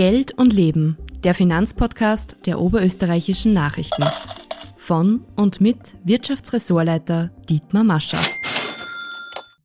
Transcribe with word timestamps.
Geld 0.00 0.32
und 0.38 0.54
Leben, 0.54 0.96
der 1.24 1.34
Finanzpodcast 1.34 2.38
der 2.46 2.58
oberösterreichischen 2.58 3.52
Nachrichten. 3.52 4.02
Von 4.78 5.26
und 5.36 5.60
mit 5.60 5.98
Wirtschaftsressortleiter 6.04 7.30
Dietmar 7.50 7.84
Mascher. 7.84 8.16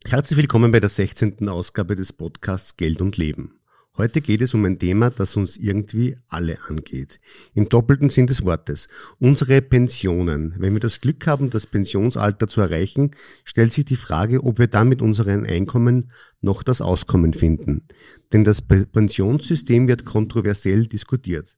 Herzlich 0.06 0.36
willkommen 0.36 0.74
bei 0.74 0.82
der 0.82 0.90
16. 0.90 1.48
Ausgabe 1.48 1.96
des 1.96 2.12
Podcasts 2.12 2.76
Geld 2.76 3.00
und 3.00 3.16
Leben. 3.16 3.62
Heute 3.98 4.20
geht 4.20 4.42
es 4.42 4.54
um 4.54 4.66
ein 4.66 4.78
Thema, 4.78 5.10
das 5.10 5.38
uns 5.38 5.56
irgendwie 5.56 6.18
alle 6.28 6.58
angeht. 6.68 7.22
Im 7.54 7.70
doppelten 7.70 8.10
Sinn 8.10 8.28
des 8.28 8.44
Wortes. 8.44 8.90
Unsere 9.20 9.62
Pensionen. 9.62 10.54
Wenn 10.58 10.74
wir 10.74 10.82
das 10.82 11.00
Glück 11.00 11.26
haben, 11.28 11.50
das 11.50 11.66
Pensionsalter 11.66 12.50
zu 12.50 12.60
erreichen, 12.60 13.12
stellt 13.46 13.72
sich 13.72 13.86
die 13.86 13.96
Frage, 13.96 14.44
ob 14.44 14.60
wir 14.60 14.68
dann 14.68 14.90
mit 14.90 15.02
unseren 15.02 15.46
Einkommen 15.46 16.12
noch 16.42 16.62
das 16.62 16.82
Auskommen 16.82 17.34
finden. 17.34 17.88
Denn 18.34 18.44
das 18.44 18.62
Pensionssystem 18.62 19.88
wird 19.88 20.04
kontroversiell 20.04 20.88
diskutiert. 20.88 21.56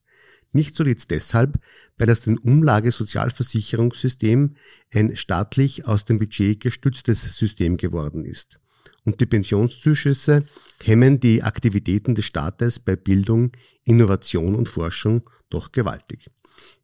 Nicht 0.51 0.75
zuletzt 0.75 1.09
deshalb, 1.09 1.57
weil 1.97 2.05
das 2.05 2.21
den 2.21 2.37
Umlagesozialversicherungssystem 2.37 4.57
ein 4.93 5.15
staatlich 5.15 5.87
aus 5.87 6.05
dem 6.05 6.19
Budget 6.19 6.59
gestütztes 6.59 7.35
System 7.35 7.77
geworden 7.77 8.25
ist 8.25 8.59
und 9.07 9.21
die 9.21 9.25
Pensionszuschüsse 9.25 10.43
hemmen 10.83 11.19
die 11.21 11.41
Aktivitäten 11.41 12.13
des 12.13 12.25
Staates 12.25 12.77
bei 12.77 12.97
Bildung, 12.97 13.53
Innovation 13.85 14.53
und 14.53 14.67
Forschung 14.67 15.27
doch 15.49 15.71
gewaltig. 15.71 16.29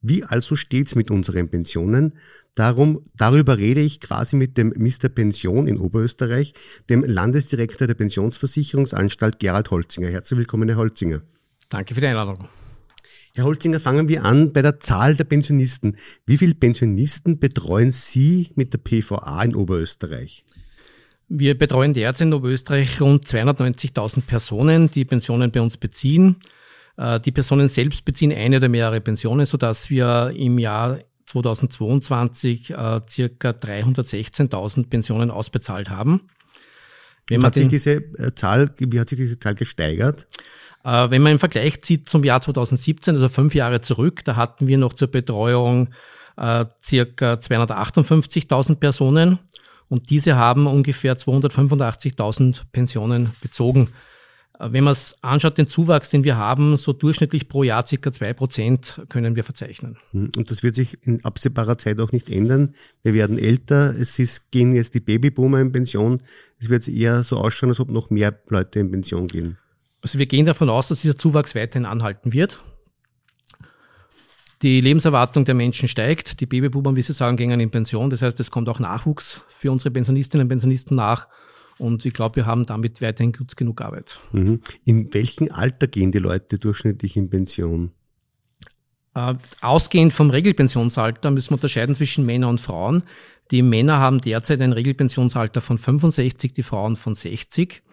Wie 0.01 0.23
also 0.23 0.55
steht's 0.55 0.95
mit 0.95 1.11
unseren 1.11 1.49
Pensionen? 1.49 2.13
Darum, 2.55 3.01
darüber 3.17 3.57
rede 3.57 3.81
ich 3.81 3.99
quasi 3.99 4.37
mit 4.37 4.57
dem 4.57 4.73
Mr. 4.75 5.09
Pension 5.09 5.67
in 5.67 5.77
Oberösterreich, 5.77 6.53
dem 6.89 7.03
Landesdirektor 7.03 7.87
der 7.87 7.95
Pensionsversicherungsanstalt 7.95 9.39
Gerald 9.39 9.69
Holzinger. 9.69 10.09
Herzlich 10.09 10.39
willkommen, 10.39 10.69
Herr 10.69 10.77
Holzinger. 10.77 11.21
Danke 11.69 11.93
für 11.93 12.01
die 12.01 12.07
Einladung. 12.07 12.47
Herr 13.35 13.45
Holzinger, 13.45 13.81
fangen 13.81 14.07
wir 14.07 14.23
an 14.23 14.53
bei 14.53 14.61
der 14.61 14.79
Zahl 14.79 15.15
der 15.15 15.23
Pensionisten. 15.25 15.97
Wie 16.25 16.37
viele 16.37 16.55
Pensionisten 16.55 17.39
betreuen 17.39 17.91
Sie 17.91 18.51
mit 18.55 18.73
der 18.73 18.77
PVA 18.77 19.43
in 19.43 19.55
Oberösterreich? 19.55 20.45
Wir 21.29 21.57
betreuen 21.57 21.93
derzeit 21.93 22.27
in 22.27 22.33
Oberösterreich 22.33 23.01
rund 23.01 23.25
290.000 23.25 24.21
Personen, 24.21 24.91
die 24.91 25.05
Pensionen 25.05 25.51
bei 25.51 25.61
uns 25.61 25.77
beziehen. 25.77 26.37
Äh, 26.97 27.19
die 27.19 27.31
Personen 27.31 27.67
selbst 27.67 28.05
beziehen 28.05 28.33
eine 28.33 28.57
oder 28.57 28.69
mehrere 28.69 29.01
Pensionen, 29.01 29.45
sodass 29.45 29.89
wir 29.89 30.33
im 30.35 30.59
Jahr 30.59 30.99
2022 31.25 32.71
äh, 32.71 33.01
circa 33.07 33.49
316.000 33.49 34.89
Pensionen 34.89 35.31
ausbezahlt 35.31 35.89
haben. 35.89 36.27
Wenn 37.27 37.43
hat 37.43 37.55
sich 37.55 37.69
diese 37.69 37.93
äh, 37.93 38.35
Zahl, 38.35 38.73
wie 38.77 38.99
hat 38.99 39.09
sich 39.09 39.17
diese 39.17 39.39
Zahl 39.39 39.55
gesteigert? 39.55 40.27
Wenn 40.85 41.21
man 41.21 41.31
im 41.31 41.39
Vergleich 41.39 41.81
zieht 41.81 42.09
zum 42.09 42.25
Jahr 42.25 42.41
2017, 42.41 43.15
also 43.15 43.29
fünf 43.29 43.55
Jahre 43.55 43.79
zurück, 43.79 44.25
da 44.25 44.35
hatten 44.35 44.67
wir 44.67 44.77
noch 44.77 44.91
zur 44.91 45.07
Betreuung 45.07 45.93
circa 46.35 47.35
258.000 47.35 48.75
Personen 48.75 49.39
und 49.89 50.09
diese 50.09 50.35
haben 50.35 50.67
ungefähr 50.67 51.15
285.000 51.15 52.61
Pensionen 52.71 53.31
bezogen. 53.41 53.89
Äh, 54.59 54.71
wenn 54.71 54.83
man 54.83 54.91
es 54.91 55.15
anschaut, 55.21 55.57
den 55.57 55.67
Zuwachs, 55.67 56.09
den 56.09 56.23
wir 56.23 56.37
haben, 56.37 56.77
so 56.77 56.93
durchschnittlich 56.93 57.47
pro 57.47 57.63
Jahr 57.63 57.85
circa 57.85 58.11
zwei 58.11 58.33
Prozent 58.33 59.01
können 59.09 59.35
wir 59.35 59.43
verzeichnen. 59.43 59.97
Hm, 60.11 60.29
und 60.37 60.51
das 60.51 60.63
wird 60.63 60.75
sich 60.75 60.97
in 61.05 61.23
absehbarer 61.23 61.77
Zeit 61.77 61.99
auch 61.99 62.11
nicht 62.11 62.29
ändern. 62.29 62.73
Wir 63.03 63.13
werden 63.13 63.37
älter, 63.37 63.95
es 63.97 64.19
ist, 64.19 64.51
gehen 64.51 64.75
jetzt 64.75 64.93
die 64.93 64.99
Babyboomer 64.99 65.59
in 65.59 65.71
Pension. 65.71 66.21
Es 66.59 66.69
wird 66.69 66.87
eher 66.87 67.23
so 67.23 67.37
ausschauen, 67.37 67.69
als 67.69 67.79
ob 67.79 67.89
noch 67.89 68.09
mehr 68.09 68.39
Leute 68.47 68.79
in 68.79 68.91
Pension 68.91 69.27
gehen. 69.27 69.57
Also 70.01 70.19
wir 70.19 70.25
gehen 70.25 70.45
davon 70.45 70.69
aus, 70.69 70.89
dass 70.89 71.01
dieser 71.01 71.15
Zuwachs 71.15 71.55
weiterhin 71.55 71.85
anhalten 71.85 72.33
wird. 72.33 72.59
Die 74.63 74.79
Lebenserwartung 74.79 75.43
der 75.43 75.55
Menschen 75.55 75.89
steigt, 75.89 76.39
die 76.39 76.45
Babyboomer, 76.45 76.95
wie 76.95 77.01
Sie 77.01 77.11
sagen, 77.11 77.35
gehen 77.35 77.59
in 77.59 77.69
Pension. 77.69 78.09
Das 78.09 78.21
heißt, 78.21 78.39
es 78.39 78.49
kommt 78.49 78.69
auch 78.69 78.79
Nachwuchs 78.79 79.45
für 79.49 79.69
unsere 79.69 79.91
Pensionistinnen 79.91 80.45
und 80.45 80.49
Pensionisten 80.49 80.95
nach. 80.95 81.27
Und 81.79 82.05
ich 82.05 82.13
glaube, 82.13 82.37
wir 82.37 82.45
haben 82.45 82.65
damit 82.65 83.01
weiterhin 83.01 83.33
gut 83.33 83.57
genug 83.57 83.81
Arbeit. 83.81 84.19
Mhm. 84.31 84.61
In 84.85 85.13
welchem 85.13 85.51
Alter 85.51 85.87
gehen 85.87 86.13
die 86.13 86.19
Leute 86.19 86.59
durchschnittlich 86.59 87.17
in 87.17 87.29
Pension? 87.29 87.91
Äh, 89.15 89.33
ausgehend 89.59 90.13
vom 90.13 90.29
Regelpensionsalter 90.29 91.29
müssen 91.29 91.49
wir 91.49 91.55
unterscheiden 91.55 91.93
zwischen 91.93 92.25
Männern 92.25 92.51
und 92.51 92.61
Frauen. 92.61 93.01
Die 93.51 93.63
Männer 93.63 93.99
haben 93.99 94.21
derzeit 94.21 94.61
ein 94.61 94.71
Regelpensionsalter 94.71 95.59
von 95.59 95.77
65, 95.77 96.53
die 96.53 96.63
Frauen 96.63 96.95
von 96.95 97.15
60. 97.15 97.83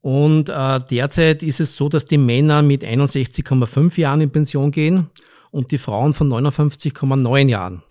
Und 0.00 0.48
äh, 0.48 0.80
derzeit 0.90 1.42
ist 1.42 1.60
es 1.60 1.76
so, 1.76 1.90
dass 1.90 2.06
die 2.06 2.18
Männer 2.18 2.62
mit 2.62 2.82
61,5 2.82 4.00
Jahren 4.00 4.22
in 4.22 4.30
Pension 4.30 4.70
gehen 4.70 5.10
und 5.52 5.70
die 5.70 5.78
Frauen 5.78 6.12
von 6.12 6.28
59,9 6.28 7.48
Jahren. 7.48 7.82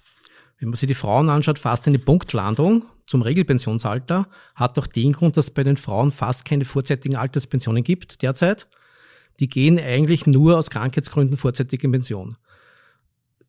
Wenn 0.59 0.69
man 0.69 0.75
sich 0.75 0.87
die 0.87 0.93
Frauen 0.93 1.29
anschaut, 1.29 1.57
fast 1.57 1.87
eine 1.87 1.99
Punktlandung 1.99 2.83
zum 3.07 3.21
Regelpensionsalter, 3.21 4.27
hat 4.55 4.77
auch 4.77 4.87
den 4.87 5.13
Grund, 5.13 5.37
dass 5.37 5.45
es 5.45 5.51
bei 5.51 5.63
den 5.63 5.77
Frauen 5.77 6.11
fast 6.11 6.43
keine 6.43 6.65
vorzeitigen 6.65 7.15
Alterspensionen 7.15 7.83
gibt 7.83 8.21
derzeit. 8.21 8.67
Die 9.39 9.47
gehen 9.47 9.79
eigentlich 9.79 10.27
nur 10.27 10.57
aus 10.57 10.69
Krankheitsgründen 10.69 11.37
vorzeitig 11.37 11.83
in 11.83 11.91
Pension. 11.91 12.33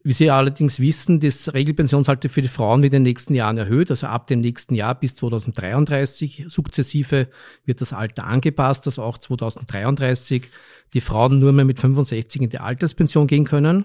Wie 0.04 0.12
Sie 0.12 0.30
allerdings 0.30 0.80
wissen, 0.80 1.20
das 1.20 1.54
Regelpensionsalter 1.54 2.28
für 2.28 2.42
die 2.42 2.48
Frauen 2.48 2.82
wird 2.82 2.92
in 2.92 3.04
den 3.04 3.10
nächsten 3.10 3.34
Jahren 3.34 3.56
erhöht. 3.56 3.88
Also 3.90 4.08
ab 4.08 4.26
dem 4.26 4.40
nächsten 4.40 4.74
Jahr 4.74 4.98
bis 4.98 5.14
2033 5.14 6.46
sukzessive 6.48 7.28
wird 7.64 7.80
das 7.80 7.92
Alter 7.92 8.24
angepasst, 8.24 8.86
dass 8.86 8.98
auch 8.98 9.16
2033 9.16 10.50
die 10.92 11.00
Frauen 11.00 11.38
nur 11.38 11.52
mehr 11.52 11.64
mit 11.64 11.78
65 11.78 12.42
in 12.42 12.50
die 12.50 12.58
Alterspension 12.58 13.28
gehen 13.28 13.44
können. 13.44 13.84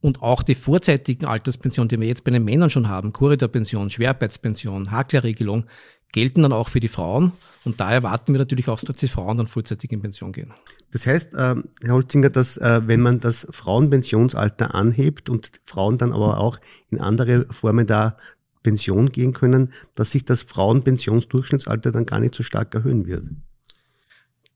Und 0.00 0.20
auch 0.20 0.42
die 0.42 0.56
vorzeitigen 0.56 1.26
Alterspensionen, 1.26 1.88
die 1.88 2.00
wir 2.00 2.08
jetzt 2.08 2.24
bei 2.24 2.32
den 2.32 2.44
Männern 2.44 2.70
schon 2.70 2.88
haben, 2.88 3.12
Korridorpension, 3.12 3.88
Schwerarbeitspension, 3.88 4.90
Haklerregelung, 4.90 5.66
gelten 6.12 6.42
dann 6.42 6.52
auch 6.52 6.68
für 6.68 6.80
die 6.80 6.88
Frauen. 6.88 7.32
Und 7.64 7.80
da 7.80 7.92
erwarten 7.92 8.34
wir 8.34 8.38
natürlich 8.38 8.68
auch, 8.68 8.80
dass 8.80 8.96
die 8.96 9.08
Frauen 9.08 9.38
dann 9.38 9.46
vollzeitig 9.46 9.92
in 9.92 10.02
Pension 10.02 10.32
gehen. 10.32 10.52
Das 10.90 11.06
heißt, 11.06 11.34
äh, 11.34 11.54
Herr 11.82 11.94
Holzinger, 11.94 12.30
dass 12.30 12.56
äh, 12.56 12.82
wenn 12.86 13.00
man 13.00 13.20
das 13.20 13.46
Frauenpensionsalter 13.50 14.74
anhebt 14.74 15.30
und 15.30 15.52
Frauen 15.64 15.98
dann 15.98 16.12
aber 16.12 16.38
auch 16.38 16.58
in 16.90 17.00
andere 17.00 17.46
Formen 17.50 17.86
da 17.86 18.16
Pension 18.62 19.10
gehen 19.10 19.32
können, 19.32 19.72
dass 19.94 20.10
sich 20.10 20.24
das 20.24 20.42
Frauenpensionsdurchschnittsalter 20.42 21.92
dann 21.92 22.06
gar 22.06 22.20
nicht 22.20 22.34
so 22.34 22.42
stark 22.42 22.74
erhöhen 22.74 23.06
wird. 23.06 23.24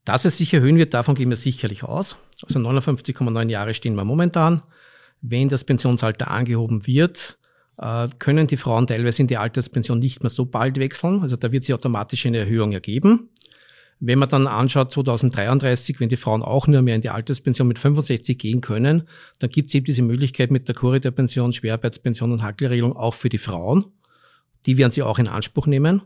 Dass 0.04 0.24
es 0.24 0.36
sich 0.36 0.54
erhöhen 0.54 0.76
wird, 0.76 0.94
davon 0.94 1.16
gehen 1.16 1.30
wir 1.30 1.36
sicherlich 1.36 1.82
aus. 1.82 2.16
Also 2.42 2.60
59,9 2.60 3.48
Jahre 3.48 3.74
stehen 3.74 3.96
wir 3.96 4.04
momentan 4.04 4.62
wenn 5.28 5.48
das 5.48 5.64
Pensionsalter 5.64 6.30
angehoben 6.30 6.86
wird, 6.86 7.38
äh, 7.78 8.08
können 8.18 8.46
die 8.46 8.56
Frauen 8.56 8.86
teilweise 8.86 9.22
in 9.22 9.28
die 9.28 9.36
Alterspension 9.36 9.98
nicht 9.98 10.22
mehr 10.22 10.30
so 10.30 10.46
bald 10.46 10.78
wechseln. 10.78 11.22
Also 11.22 11.36
da 11.36 11.52
wird 11.52 11.64
sich 11.64 11.74
automatisch 11.74 12.26
eine 12.26 12.38
Erhöhung 12.38 12.72
ergeben. 12.72 13.30
Wenn 13.98 14.18
man 14.18 14.28
dann 14.28 14.46
anschaut, 14.46 14.92
2033, 14.92 16.00
wenn 16.00 16.10
die 16.10 16.18
Frauen 16.18 16.42
auch 16.42 16.66
nur 16.66 16.82
mehr 16.82 16.96
in 16.96 17.00
die 17.00 17.08
Alterspension 17.08 17.66
mit 17.66 17.78
65 17.78 18.36
gehen 18.36 18.60
können, 18.60 19.04
dann 19.38 19.50
gibt 19.50 19.70
es 19.70 19.74
eben 19.74 19.86
diese 19.86 20.02
Möglichkeit 20.02 20.50
mit 20.50 20.68
der 20.68 20.74
Korridorpension, 20.74 21.52
Schwerarbeitspension 21.54 22.30
und 22.30 22.42
Hackelregelung 22.42 22.94
auch 22.94 23.14
für 23.14 23.30
die 23.30 23.38
Frauen. 23.38 23.86
Die 24.66 24.76
werden 24.76 24.90
sie 24.90 25.02
auch 25.02 25.18
in 25.18 25.28
Anspruch 25.28 25.66
nehmen. 25.66 26.02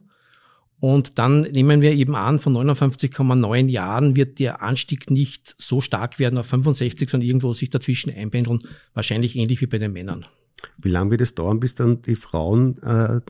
Und 0.80 1.18
dann 1.18 1.42
nehmen 1.42 1.82
wir 1.82 1.92
eben 1.92 2.14
an, 2.14 2.38
von 2.38 2.56
59,9 2.56 3.68
Jahren 3.68 4.16
wird 4.16 4.38
der 4.38 4.62
Anstieg 4.62 5.10
nicht 5.10 5.54
so 5.58 5.80
stark 5.82 6.18
werden 6.18 6.38
auf 6.38 6.46
65, 6.46 7.08
sondern 7.08 7.28
irgendwo 7.28 7.52
sich 7.52 7.68
dazwischen 7.68 8.12
einpendeln, 8.12 8.58
wahrscheinlich 8.94 9.36
ähnlich 9.36 9.60
wie 9.60 9.66
bei 9.66 9.78
den 9.78 9.92
Männern. 9.92 10.26
Wie 10.78 10.91
lange 10.91 11.10
wird 11.10 11.20
es 11.20 11.34
dauern, 11.34 11.60
bis 11.60 11.74
dann 11.74 12.02
die 12.02 12.14
Frauen 12.14 12.78
äh, 12.82 13.20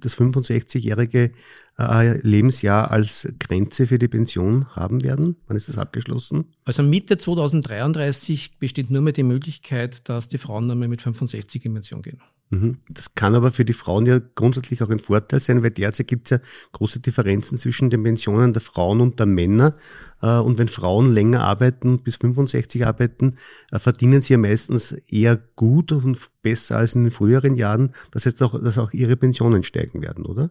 das 0.00 0.16
65-jährige 0.16 1.32
äh, 1.78 2.18
Lebensjahr 2.20 2.90
als 2.90 3.28
Grenze 3.38 3.86
für 3.86 3.98
die 3.98 4.08
Pension 4.08 4.66
haben 4.74 5.02
werden? 5.02 5.36
Wann 5.46 5.56
ist 5.56 5.68
das 5.68 5.78
abgeschlossen? 5.78 6.46
Also 6.64 6.82
Mitte 6.82 7.18
2033 7.18 8.58
besteht 8.58 8.90
nur 8.90 9.02
mehr 9.02 9.12
die 9.12 9.22
Möglichkeit, 9.22 10.08
dass 10.08 10.28
die 10.28 10.38
Frauen 10.38 10.66
nur 10.66 10.76
mehr 10.76 10.88
mit 10.88 11.02
65 11.02 11.64
in 11.64 11.74
Pension 11.74 12.02
gehen. 12.02 12.20
Mhm. 12.50 12.78
Das 12.88 13.14
kann 13.14 13.36
aber 13.36 13.52
für 13.52 13.64
die 13.64 13.72
Frauen 13.72 14.06
ja 14.06 14.20
grundsätzlich 14.34 14.82
auch 14.82 14.90
ein 14.90 14.98
Vorteil 14.98 15.38
sein, 15.38 15.62
weil 15.62 15.70
derzeit 15.70 16.08
gibt 16.08 16.26
es 16.26 16.38
ja 16.38 16.46
große 16.72 16.98
Differenzen 16.98 17.58
zwischen 17.58 17.90
den 17.90 18.02
Pensionen 18.02 18.52
der 18.52 18.60
Frauen 18.60 19.00
und 19.00 19.20
der 19.20 19.26
Männer. 19.26 19.76
Äh, 20.20 20.38
und 20.38 20.58
wenn 20.58 20.66
Frauen 20.66 21.12
länger 21.12 21.44
arbeiten, 21.44 22.00
bis 22.00 22.16
65 22.16 22.84
arbeiten, 22.84 23.36
äh, 23.70 23.78
verdienen 23.78 24.22
sie 24.22 24.32
ja 24.32 24.38
meistens 24.38 24.90
eher 25.08 25.38
gut 25.54 25.92
und 25.92 26.18
besser 26.42 26.78
als 26.78 26.96
in 26.96 27.04
den 27.04 27.12
früheren 27.12 27.54
Jahren. 27.54 27.94
Das 28.10 28.26
heißt 28.26 28.42
auch, 28.42 28.60
dass 28.60 28.78
auch 28.78 28.92
ihre 28.92 29.16
Pensionen 29.16 29.62
steigen 29.62 30.02
werden, 30.02 30.26
oder? 30.26 30.50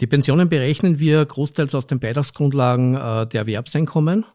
Die 0.00 0.08
Pensionen 0.08 0.48
berechnen 0.48 0.98
wir 0.98 1.24
großteils 1.24 1.74
aus 1.74 1.86
den 1.86 2.00
Beitragsgrundlagen 2.00 2.96
äh, 2.96 3.26
der 3.28 3.42
Erwerbseinkommen. 3.42 4.26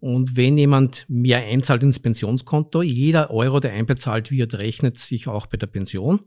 Und 0.00 0.36
wenn 0.36 0.58
jemand 0.58 1.04
mehr 1.08 1.38
einzahlt 1.38 1.82
ins 1.82 1.98
Pensionskonto, 1.98 2.82
jeder 2.82 3.30
Euro, 3.30 3.60
der 3.60 3.72
einbezahlt 3.72 4.30
wird, 4.30 4.54
rechnet 4.54 4.98
sich 4.98 5.28
auch 5.28 5.46
bei 5.46 5.56
der 5.56 5.66
Pension. 5.66 6.20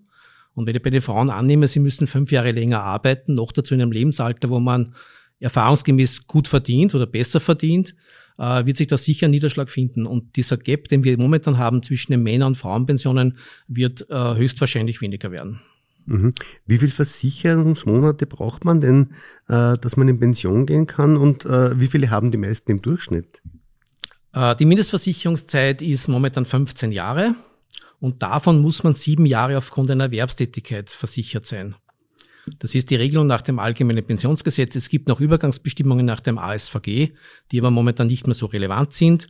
Und 0.53 0.67
wenn 0.67 0.75
ich 0.75 0.81
bei 0.81 0.89
den 0.89 1.01
Frauen 1.01 1.29
annehme, 1.29 1.67
sie 1.67 1.79
müssen 1.79 2.07
fünf 2.07 2.31
Jahre 2.31 2.51
länger 2.51 2.83
arbeiten, 2.83 3.35
noch 3.35 3.51
dazu 3.51 3.73
in 3.73 3.81
einem 3.81 3.91
Lebensalter, 3.91 4.50
wo 4.50 4.59
man 4.59 4.94
erfahrungsgemäß 5.39 6.27
gut 6.27 6.47
verdient 6.47 6.95
oder 6.95 7.06
besser 7.06 7.39
verdient, 7.39 7.95
äh, 8.38 8.65
wird 8.65 8.77
sich 8.77 8.88
da 8.88 8.97
sicher 8.97 9.27
ein 9.27 9.31
Niederschlag 9.31 9.69
finden. 9.69 10.05
Und 10.05 10.35
dieser 10.35 10.57
Gap, 10.57 10.88
den 10.88 11.03
wir 11.03 11.17
momentan 11.17 11.57
haben 11.57 11.83
zwischen 11.83 12.12
den 12.12 12.23
Männer- 12.23 12.47
und 12.47 12.55
Frauenpensionen, 12.55 13.38
wird 13.67 14.09
äh, 14.09 14.35
höchstwahrscheinlich 14.35 15.01
weniger 15.01 15.31
werden. 15.31 15.62
Mhm. 16.09 16.33
Wie 16.65 16.79
viel 16.79 16.89
Versicherungsmonate 16.89 18.25
braucht 18.25 18.65
man 18.65 18.81
denn, 18.81 19.11
äh, 19.47 19.77
dass 19.77 19.95
man 19.95 20.07
in 20.07 20.19
Pension 20.19 20.65
gehen 20.65 20.88
kann 20.88 21.15
und 21.15 21.45
äh, 21.45 21.79
wie 21.79 21.88
viele 21.88 22.09
haben 22.09 22.31
die 22.31 22.38
meisten 22.38 22.71
im 22.71 22.81
Durchschnitt? 22.81 23.41
Äh, 24.33 24.56
die 24.56 24.65
Mindestversicherungszeit 24.65 25.83
ist 25.83 26.07
momentan 26.07 26.45
15 26.45 26.91
Jahre 26.91 27.35
und 28.00 28.23
davon 28.23 28.59
muss 28.59 28.83
man 28.83 28.95
sieben 28.95 29.27
Jahre 29.27 29.56
aufgrund 29.59 29.91
einer 29.91 30.06
Erwerbstätigkeit 30.06 30.89
versichert 30.89 31.45
sein. 31.45 31.75
Das 32.57 32.73
ist 32.73 32.89
die 32.89 32.95
Regelung 32.95 33.27
nach 33.27 33.44
dem 33.44 33.59
Allgemeinen 33.59 34.03
Pensionsgesetz. 34.03 34.75
Es 34.75 34.89
gibt 34.89 35.09
noch 35.09 35.19
Übergangsbestimmungen 35.19 36.07
nach 36.07 36.21
dem 36.21 36.39
ASVG, 36.39 37.12
die 37.51 37.59
aber 37.59 37.69
momentan 37.69 38.07
nicht 38.07 38.25
mehr 38.25 38.33
so 38.33 38.47
relevant 38.47 38.95
sind. 38.95 39.27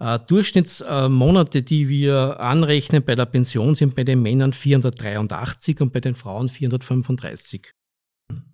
Äh, 0.00 0.18
Durchschnittsmonate, 0.26 1.62
die 1.62 1.88
wir 1.88 2.40
anrechnen 2.40 3.02
bei 3.04 3.14
der 3.14 3.26
Pension, 3.26 3.74
sind 3.74 3.94
bei 3.94 4.04
den 4.04 4.22
Männern 4.22 4.52
483 4.52 5.80
und 5.80 5.92
bei 5.92 6.00
den 6.00 6.14
Frauen 6.14 6.48
435. 6.48 7.72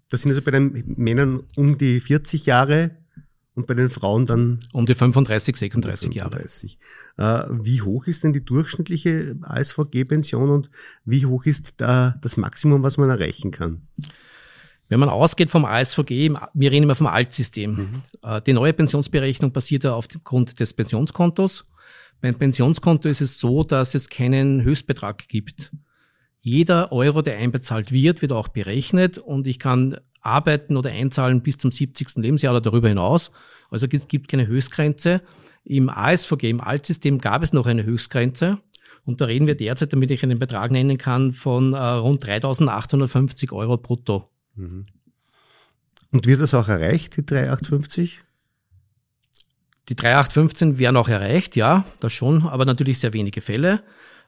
Das 0.09 0.23
sind 0.23 0.31
also 0.31 0.43
bei 0.43 0.51
den 0.51 0.95
Männern 0.97 1.45
um 1.57 1.79
die 1.79 2.01
40 2.01 2.47
Jahre 2.47 2.97
und 3.55 3.67
bei 3.67 3.75
den 3.75 3.91
Frauen 3.91 4.27
dann 4.27 4.61
um 4.73 4.87
die 4.87 4.95
35, 4.95 5.57
36 5.57 6.13
35. 6.15 6.79
Jahre. 7.17 7.49
Äh, 7.49 7.49
wie 7.63 7.83
hoch 7.83 8.07
ist 8.07 8.25
denn 8.25 8.33
die 8.33 8.45
durchschnittliche 8.45 9.37
ASVG-Pension 9.43 10.51
und 10.51 10.71
wie 11.05 11.27
hoch 11.27 11.45
ist 11.45 11.75
da 11.77 12.19
das 12.23 12.37
Maximum, 12.37 12.83
was 12.83 12.97
man 12.97 13.11
erreichen 13.11 13.51
kann? 13.51 13.89
Wenn 14.91 15.01
man 15.01 15.09
ausgeht 15.09 15.51
vom 15.51 15.65
ASVG, 15.65 16.35
wir 16.53 16.73
reden 16.73 16.83
immer 16.83 16.97
vom 16.97 17.07
Altsystem. 17.07 17.71
Mhm. 17.71 18.03
Äh, 18.23 18.43
die 18.43 18.53
neue 18.53 18.73
Pensionsberechnung 18.73 19.53
basiert 19.53 19.85
ja 19.85 19.95
aufgrund 19.95 20.59
des 20.59 20.75
Pensionskontos. 20.75 21.65
Beim 22.21 22.37
Pensionskonto 22.37 23.09
ist 23.09 23.21
es 23.21 23.39
so, 23.39 23.63
dass 23.63 23.95
es 23.95 24.11
keinen 24.11 24.63
Höchstbetrag 24.63 25.29
gibt. 25.29 25.73
Jeder 26.41 26.91
Euro, 26.91 27.23
der 27.23 27.39
einbezahlt 27.39 27.93
wird, 27.93 28.21
wird 28.21 28.33
auch 28.33 28.49
berechnet 28.49 29.17
und 29.17 29.47
ich 29.47 29.61
kann 29.61 29.97
arbeiten 30.23 30.77
oder 30.77 30.91
einzahlen 30.91 31.41
bis 31.41 31.57
zum 31.57 31.71
70. 31.71 32.17
Lebensjahr 32.17 32.53
oder 32.53 32.61
darüber 32.61 32.89
hinaus. 32.89 33.31
Also 33.71 33.87
es 33.87 34.09
gibt 34.09 34.27
keine 34.27 34.49
Höchstgrenze. 34.49 35.23
Im 35.65 35.89
ASVG, 35.89 36.51
im 36.51 36.61
Altsystem 36.61 37.19
gab 37.19 37.45
es 37.45 37.53
noch 37.53 37.67
eine 37.67 37.85
Höchstgrenze. 37.85 38.59
Und 39.07 39.21
da 39.21 39.27
reden 39.27 39.47
wir 39.47 39.55
derzeit, 39.55 39.93
damit 39.93 40.11
ich 40.11 40.25
einen 40.25 40.41
Betrag 40.41 40.73
nennen 40.73 40.99
kann, 40.99 41.33
von 41.33 41.75
äh, 41.75 41.79
rund 41.79 42.25
3.850 42.25 43.53
Euro 43.53 43.77
brutto. 43.77 44.29
Mhm. 44.61 44.87
Und 46.13 46.27
wird 46.27 46.41
das 46.41 46.55
auch 46.55 46.69
erreicht, 46.69 47.17
die 47.17 47.25
3,850? 47.25 48.21
Die 49.89 49.97
3,815 49.97 50.79
werden 50.79 50.97
auch 50.97 51.09
erreicht, 51.09 51.57
ja, 51.57 51.85
das 52.01 52.13
schon, 52.13 52.47
aber 52.47 52.65
natürlich 52.65 52.99
sehr 52.99 53.13
wenige 53.13 53.41
Fälle. 53.41 53.83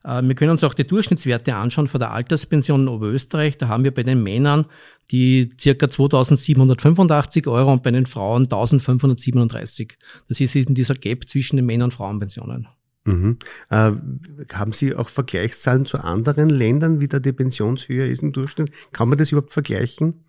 Äh, 0.04 0.22
wir 0.22 0.34
können 0.34 0.50
uns 0.50 0.64
auch 0.64 0.74
die 0.74 0.86
Durchschnittswerte 0.86 1.54
anschauen 1.54 1.88
von 1.88 2.00
der 2.00 2.12
Alterspension 2.12 2.82
in 2.82 2.88
Oberösterreich. 2.88 3.58
Da 3.58 3.68
haben 3.68 3.84
wir 3.84 3.92
bei 3.92 4.02
den 4.02 4.22
Männern 4.22 4.66
die 5.10 5.50
circa 5.60 5.88
2785 5.88 7.46
Euro 7.46 7.72
und 7.72 7.82
bei 7.82 7.90
den 7.90 8.06
Frauen 8.06 8.44
1537. 8.44 9.98
Das 10.28 10.40
ist 10.40 10.56
eben 10.56 10.74
dieser 10.74 10.94
Gap 10.94 11.28
zwischen 11.28 11.56
den 11.56 11.66
Männer- 11.66 11.84
und 11.84 11.94
Frauenpensionen. 11.94 12.68
Mhm. 13.04 13.38
Äh, 13.68 13.92
haben 14.52 14.72
Sie 14.72 14.94
auch 14.94 15.08
Vergleichszahlen 15.08 15.86
zu 15.86 15.98
anderen 15.98 16.48
Ländern, 16.48 17.00
wie 17.00 17.08
da 17.08 17.18
die 17.18 17.32
Pensionshöhe 17.32 18.06
ist 18.06 18.22
im 18.22 18.32
Durchschnitt? 18.32 18.72
Kann 18.92 19.08
man 19.08 19.18
das 19.18 19.32
überhaupt 19.32 19.52
vergleichen? 19.52 20.24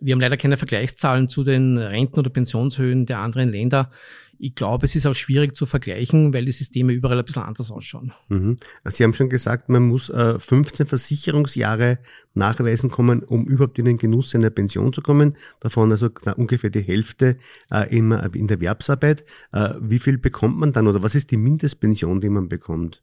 Wir 0.00 0.12
haben 0.12 0.20
leider 0.20 0.36
keine 0.36 0.56
Vergleichszahlen 0.56 1.28
zu 1.28 1.42
den 1.42 1.76
Renten- 1.76 2.18
oder 2.18 2.30
Pensionshöhen 2.30 3.06
der 3.06 3.18
anderen 3.18 3.48
Länder. 3.48 3.90
Ich 4.40 4.54
glaube, 4.54 4.86
es 4.86 4.94
ist 4.94 5.06
auch 5.06 5.14
schwierig 5.14 5.56
zu 5.56 5.66
vergleichen, 5.66 6.32
weil 6.32 6.44
die 6.44 6.52
Systeme 6.52 6.92
überall 6.92 7.18
ein 7.18 7.24
bisschen 7.24 7.42
anders 7.42 7.72
ausschauen. 7.72 8.12
Mhm. 8.28 8.56
Sie 8.84 9.02
haben 9.02 9.12
schon 9.12 9.28
gesagt, 9.28 9.68
man 9.68 9.82
muss 9.82 10.08
äh, 10.10 10.38
15 10.38 10.86
Versicherungsjahre 10.86 11.98
nachweisen 12.34 12.88
kommen, 12.88 13.24
um 13.24 13.46
überhaupt 13.46 13.80
in 13.80 13.86
den 13.86 13.98
Genuss 13.98 14.36
einer 14.36 14.50
Pension 14.50 14.92
zu 14.92 15.02
kommen. 15.02 15.36
Davon 15.58 15.90
also 15.90 16.08
ungefähr 16.36 16.70
die 16.70 16.82
Hälfte 16.82 17.36
äh, 17.72 17.88
in, 17.94 18.12
in 18.12 18.46
der 18.46 18.58
Erwerbsarbeit. 18.58 19.24
Äh, 19.52 19.74
wie 19.80 19.98
viel 19.98 20.18
bekommt 20.18 20.58
man 20.58 20.72
dann 20.72 20.86
oder 20.86 21.02
was 21.02 21.16
ist 21.16 21.32
die 21.32 21.36
Mindestpension, 21.36 22.20
die 22.20 22.28
man 22.28 22.48
bekommt? 22.48 23.02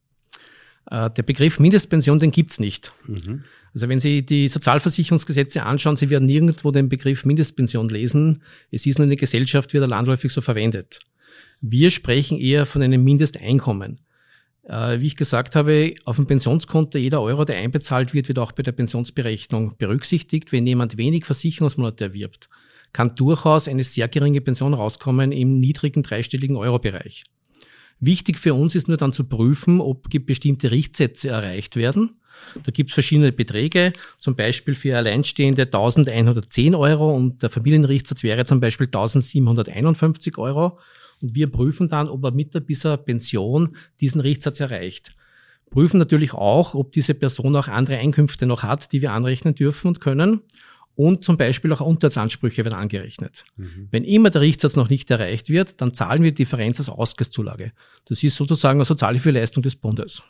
Äh, 0.90 1.10
der 1.12 1.24
Begriff 1.24 1.60
Mindestpension, 1.60 2.20
den 2.20 2.32
gibt's 2.32 2.60
nicht. 2.60 2.92
Mhm. 3.08 3.44
Also 3.74 3.90
wenn 3.90 4.00
Sie 4.00 4.26
die 4.26 4.48
Sozialversicherungsgesetze 4.48 5.64
anschauen, 5.64 5.96
Sie 5.96 6.10
werden 6.10 6.26
nirgendwo 6.26 6.72
den 6.72 6.88
Begriff 6.88 7.26
Mindestpension 7.26 7.90
lesen. 7.90 8.42
Es 8.72 8.86
ist 8.86 8.98
nur 8.98 9.04
in 9.04 9.10
der 9.10 9.18
Gesellschaft, 9.18 9.74
wird 9.74 9.84
er 9.84 9.88
landläufig 9.88 10.32
so 10.32 10.42
verwendet. 10.42 11.00
Wir 11.62 11.90
sprechen 11.92 12.40
eher 12.40 12.66
von 12.66 12.82
einem 12.82 13.04
Mindesteinkommen. 13.04 14.00
Äh, 14.64 15.00
wie 15.00 15.08
ich 15.08 15.16
gesagt 15.16 15.56
habe, 15.56 15.96
auf 16.06 16.16
dem 16.16 16.26
Pensionskonto 16.26 16.98
jeder 16.98 17.22
Euro, 17.22 17.46
der 17.46 17.58
einbezahlt 17.58 18.14
wird, 18.14 18.28
wird 18.28 18.40
auch 18.40 18.52
bei 18.52 18.64
der 18.64 18.72
Pensionsberechnung 18.72 19.76
berücksichtigt. 19.78 20.52
Wenn 20.52 20.66
jemand 20.66 20.98
wenig 20.98 21.26
Versicherungsmonate 21.26 22.06
erwirbt, 22.06 22.50
kann 22.94 23.14
durchaus 23.16 23.68
eine 23.68 23.84
sehr 23.84 24.08
geringe 24.08 24.42
Pension 24.42 24.74
rauskommen 24.74 25.32
im 25.32 25.60
niedrigen 25.60 26.02
dreistelligen 26.02 26.56
Euro-Bereich. 26.56 27.26
Wichtig 28.00 28.38
für 28.38 28.54
uns 28.54 28.76
ist 28.76 28.88
nur 28.88 28.98
dann 28.98 29.12
zu 29.12 29.24
prüfen, 29.24 29.82
ob 29.82 30.10
bestimmte 30.26 30.72
Richtsätze 30.72 31.30
erreicht 31.30 31.76
werden. 31.76 32.18
Da 32.64 32.72
gibt 32.72 32.90
es 32.90 32.94
verschiedene 32.94 33.32
Beträge, 33.32 33.94
zum 34.18 34.36
Beispiel 34.36 34.76
für 34.76 34.98
Alleinstehende 34.98 35.64
1110 35.64 36.76
Euro 36.76 37.16
und 37.16 37.42
der 37.42 37.50
Familienrichtsatz 37.50 38.24
wäre 38.24 38.46
zum 38.46 38.60
Beispiel 38.60 38.88
1751 38.88 40.38
Euro. 40.38 40.80
Und 41.22 41.34
wir 41.34 41.50
prüfen 41.50 41.88
dann, 41.88 42.10
ob 42.10 42.24
er 42.26 42.32
mit 42.32 42.54
dieser 42.68 42.98
Pension 42.98 43.78
diesen 44.02 44.22
Richtsatz 44.22 44.60
erreicht. 44.60 45.12
Prüfen 45.70 45.98
natürlich 45.98 46.34
auch, 46.34 46.74
ob 46.74 46.92
diese 46.92 47.14
Person 47.14 47.56
auch 47.56 47.68
andere 47.68 47.98
Einkünfte 47.98 48.46
noch 48.46 48.64
hat, 48.64 48.92
die 48.92 49.02
wir 49.02 49.12
anrechnen 49.12 49.56
dürfen 49.56 49.88
und 49.88 50.02
können. 50.02 50.42
Und 50.96 51.24
zum 51.26 51.38
Beispiel 51.38 51.74
auch 51.74 51.82
Unterhaltsansprüche 51.82 52.64
werden 52.64 52.76
angerechnet. 52.76 53.44
Mhm. 53.58 53.90
Wenn 53.92 54.04
immer 54.06 54.30
der 54.30 54.42
Richtsatz 54.42 54.76
noch 54.76 54.90
nicht 54.90 55.12
erreicht 55.12 55.50
wird, 55.50 55.82
dann 55.82 55.94
zahlen 55.94 56.24
wir 56.24 56.32
die 56.32 56.44
Differenz 56.44 56.80
als 56.80 56.90
Ausgleichszulage. 56.90 57.74
Das 58.06 58.24
ist 58.24 58.38
sozusagen 58.38 58.78
eine 58.78 58.86
Sozialhilfeleistung 58.86 59.62
des 59.62 59.76
Bundes. 59.76 60.24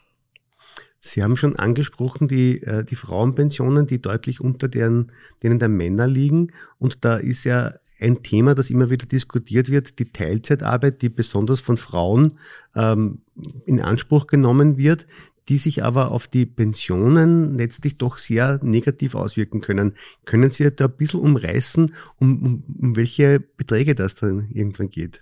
Sie 0.99 1.21
haben 1.21 1.37
schon 1.37 1.55
angesprochen, 1.55 2.27
die, 2.27 2.63
äh, 2.63 2.83
die 2.83 2.95
Frauenpensionen, 2.95 3.85
die 3.85 4.01
deutlich 4.01 4.41
unter 4.41 4.67
deren, 4.67 5.11
denen 5.43 5.59
der 5.59 5.69
Männer 5.69 6.07
liegen. 6.07 6.51
Und 6.79 7.05
da 7.05 7.17
ist 7.17 7.43
ja 7.43 7.75
ein 7.99 8.23
Thema, 8.23 8.55
das 8.55 8.71
immer 8.71 8.89
wieder 8.89 9.05
diskutiert 9.05 9.69
wird, 9.69 9.99
die 9.99 10.05
Teilzeitarbeit, 10.05 11.03
die 11.03 11.09
besonders 11.09 11.61
von 11.61 11.77
Frauen 11.77 12.39
ähm, 12.75 13.21
in 13.65 13.81
Anspruch 13.81 14.25
genommen 14.25 14.77
wird, 14.77 15.05
die 15.49 15.57
sich 15.57 15.83
aber 15.83 16.11
auf 16.11 16.27
die 16.27 16.45
Pensionen 16.45 17.57
letztlich 17.57 17.97
doch 17.97 18.17
sehr 18.17 18.59
negativ 18.63 19.15
auswirken 19.15 19.61
können. 19.61 19.93
Können 20.25 20.51
Sie 20.51 20.69
da 20.71 20.85
ein 20.85 20.97
bisschen 20.97 21.19
umreißen, 21.19 21.93
um, 22.19 22.43
um, 22.43 22.63
um 22.81 22.95
welche 22.95 23.39
Beträge 23.39 23.95
das 23.95 24.15
dann 24.15 24.49
irgendwann 24.51 24.89
geht? 24.89 25.21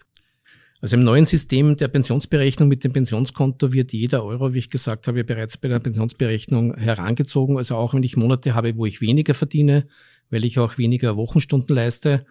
Also 0.83 0.97
im 0.97 1.03
neuen 1.03 1.25
System 1.25 1.77
der 1.77 1.87
Pensionsberechnung 1.87 2.67
mit 2.67 2.83
dem 2.83 2.91
Pensionskonto 2.91 3.71
wird 3.71 3.93
jeder 3.93 4.25
Euro, 4.25 4.53
wie 4.53 4.59
ich 4.59 4.69
gesagt 4.69 5.07
habe, 5.07 5.23
bereits 5.23 5.55
bei 5.55 5.69
der 5.69 5.79
Pensionsberechnung 5.79 6.75
herangezogen. 6.75 7.57
Also 7.57 7.77
auch 7.77 7.93
wenn 7.93 8.03
ich 8.03 8.17
Monate 8.17 8.53
habe, 8.53 8.75
wo 8.75 8.85
ich 8.85 8.99
weniger 8.99 9.33
verdiene, 9.33 9.87
weil 10.29 10.43
ich 10.43 10.59
auch 10.59 10.77
weniger 10.77 11.15
Wochenstunden 11.15 11.73
leiste, 11.73 12.25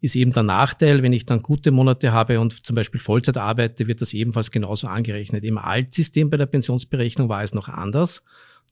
ist 0.00 0.14
eben 0.16 0.32
der 0.32 0.44
Nachteil, 0.44 1.02
wenn 1.02 1.12
ich 1.12 1.26
dann 1.26 1.42
gute 1.42 1.70
Monate 1.70 2.12
habe 2.12 2.40
und 2.40 2.64
zum 2.64 2.76
Beispiel 2.76 3.00
Vollzeit 3.00 3.36
arbeite, 3.36 3.86
wird 3.88 4.00
das 4.00 4.14
ebenfalls 4.14 4.50
genauso 4.50 4.86
angerechnet. 4.86 5.44
Im 5.44 5.58
Altsystem 5.58 6.30
bei 6.30 6.36
der 6.36 6.46
Pensionsberechnung 6.46 7.28
war 7.28 7.42
es 7.42 7.54
noch 7.54 7.68
anders. 7.68 8.22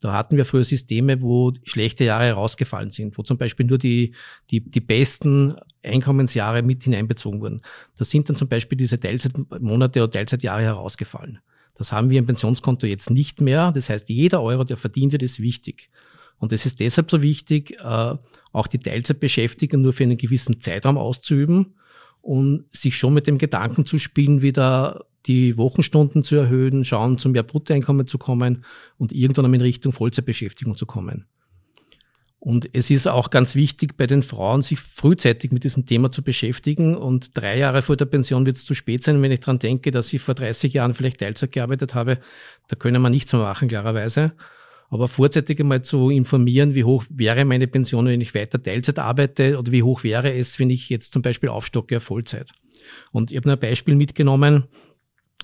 Da 0.00 0.12
hatten 0.12 0.36
wir 0.36 0.44
früher 0.44 0.62
Systeme, 0.62 1.22
wo 1.22 1.52
schlechte 1.64 2.04
Jahre 2.04 2.26
herausgefallen 2.26 2.90
sind, 2.90 3.16
wo 3.16 3.22
zum 3.22 3.38
Beispiel 3.38 3.66
nur 3.66 3.78
die, 3.78 4.14
die, 4.50 4.60
die 4.60 4.80
besten 4.80 5.56
Einkommensjahre 5.82 6.62
mit 6.62 6.84
hineinbezogen 6.84 7.40
wurden. 7.40 7.62
Da 7.96 8.04
sind 8.04 8.28
dann 8.28 8.36
zum 8.36 8.48
Beispiel 8.48 8.76
diese 8.76 9.00
Teilzeitmonate 9.00 10.02
oder 10.02 10.10
Teilzeitjahre 10.10 10.62
herausgefallen. 10.62 11.38
Das 11.76 11.92
haben 11.92 12.10
wir 12.10 12.18
im 12.18 12.26
Pensionskonto 12.26 12.86
jetzt 12.86 13.10
nicht 13.10 13.40
mehr. 13.40 13.72
Das 13.72 13.88
heißt, 13.88 14.08
jeder 14.08 14.42
Euro, 14.42 14.64
der 14.64 14.76
verdient 14.76 15.12
wird, 15.12 15.22
ist 15.22 15.40
wichtig. 15.40 15.90
Und 16.38 16.52
es 16.52 16.66
ist 16.66 16.80
deshalb 16.80 17.10
so 17.10 17.22
wichtig, 17.22 17.78
äh, 17.80 18.14
auch 18.52 18.66
die 18.66 18.78
Teilzeitbeschäftigung 18.78 19.82
nur 19.82 19.92
für 19.92 20.04
einen 20.04 20.18
gewissen 20.18 20.60
Zeitraum 20.60 20.98
auszuüben 20.98 21.74
und 22.20 22.64
sich 22.72 22.96
schon 22.96 23.14
mit 23.14 23.26
dem 23.26 23.38
Gedanken 23.38 23.84
zu 23.84 23.98
spielen, 23.98 24.42
wieder 24.42 25.06
die 25.26 25.56
Wochenstunden 25.58 26.22
zu 26.22 26.36
erhöhen, 26.36 26.84
schauen, 26.84 27.18
zum 27.18 27.32
mehr 27.32 27.42
Bruttoeinkommen 27.42 28.06
zu 28.06 28.18
kommen 28.18 28.64
und 28.96 29.12
irgendwann 29.12 29.52
in 29.52 29.60
Richtung 29.60 29.92
Vollzeitbeschäftigung 29.92 30.76
zu 30.76 30.86
kommen. 30.86 31.26
Und 32.38 32.68
es 32.74 32.90
ist 32.90 33.08
auch 33.08 33.30
ganz 33.30 33.56
wichtig 33.56 33.96
bei 33.96 34.06
den 34.06 34.22
Frauen, 34.22 34.62
sich 34.62 34.78
frühzeitig 34.78 35.50
mit 35.50 35.64
diesem 35.64 35.84
Thema 35.84 36.12
zu 36.12 36.22
beschäftigen. 36.22 36.96
Und 36.96 37.36
drei 37.36 37.58
Jahre 37.58 37.82
vor 37.82 37.96
der 37.96 38.04
Pension 38.04 38.46
wird 38.46 38.56
es 38.56 38.64
zu 38.64 38.74
spät 38.74 39.02
sein, 39.02 39.20
wenn 39.20 39.32
ich 39.32 39.40
daran 39.40 39.58
denke, 39.58 39.90
dass 39.90 40.12
ich 40.12 40.22
vor 40.22 40.34
30 40.34 40.72
Jahren 40.72 40.94
vielleicht 40.94 41.18
Teilzeit 41.18 41.50
gearbeitet 41.50 41.96
habe. 41.96 42.20
Da 42.68 42.76
können 42.76 43.02
wir 43.02 43.10
nichts 43.10 43.32
mehr 43.32 43.42
machen, 43.42 43.66
klarerweise. 43.66 44.32
Aber 44.88 45.08
vorzeitig 45.08 45.58
einmal 45.60 45.82
zu 45.82 46.10
informieren, 46.10 46.74
wie 46.74 46.84
hoch 46.84 47.04
wäre 47.08 47.44
meine 47.44 47.66
Pension, 47.66 48.06
wenn 48.06 48.20
ich 48.20 48.34
weiter 48.34 48.62
Teilzeit 48.62 48.98
arbeite 48.98 49.58
oder 49.58 49.72
wie 49.72 49.82
hoch 49.82 50.04
wäre 50.04 50.32
es, 50.32 50.58
wenn 50.58 50.70
ich 50.70 50.88
jetzt 50.88 51.12
zum 51.12 51.22
Beispiel 51.22 51.48
aufstocke 51.48 51.96
auf 51.96 52.04
Vollzeit. 52.04 52.52
Und 53.10 53.32
ich 53.32 53.36
habe 53.36 53.52
ein 53.52 53.58
Beispiel 53.58 53.96
mitgenommen, 53.96 54.68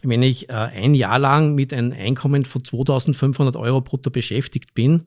wenn 0.02 0.22
ich 0.22 0.48
äh, 0.48 0.52
ein 0.52 0.94
Jahr 0.94 1.18
lang 1.18 1.54
mit 1.54 1.72
einem 1.72 1.92
Einkommen 1.92 2.44
von 2.44 2.64
2500 2.64 3.56
Euro 3.56 3.80
brutto 3.80 4.10
beschäftigt 4.10 4.74
bin, 4.74 5.06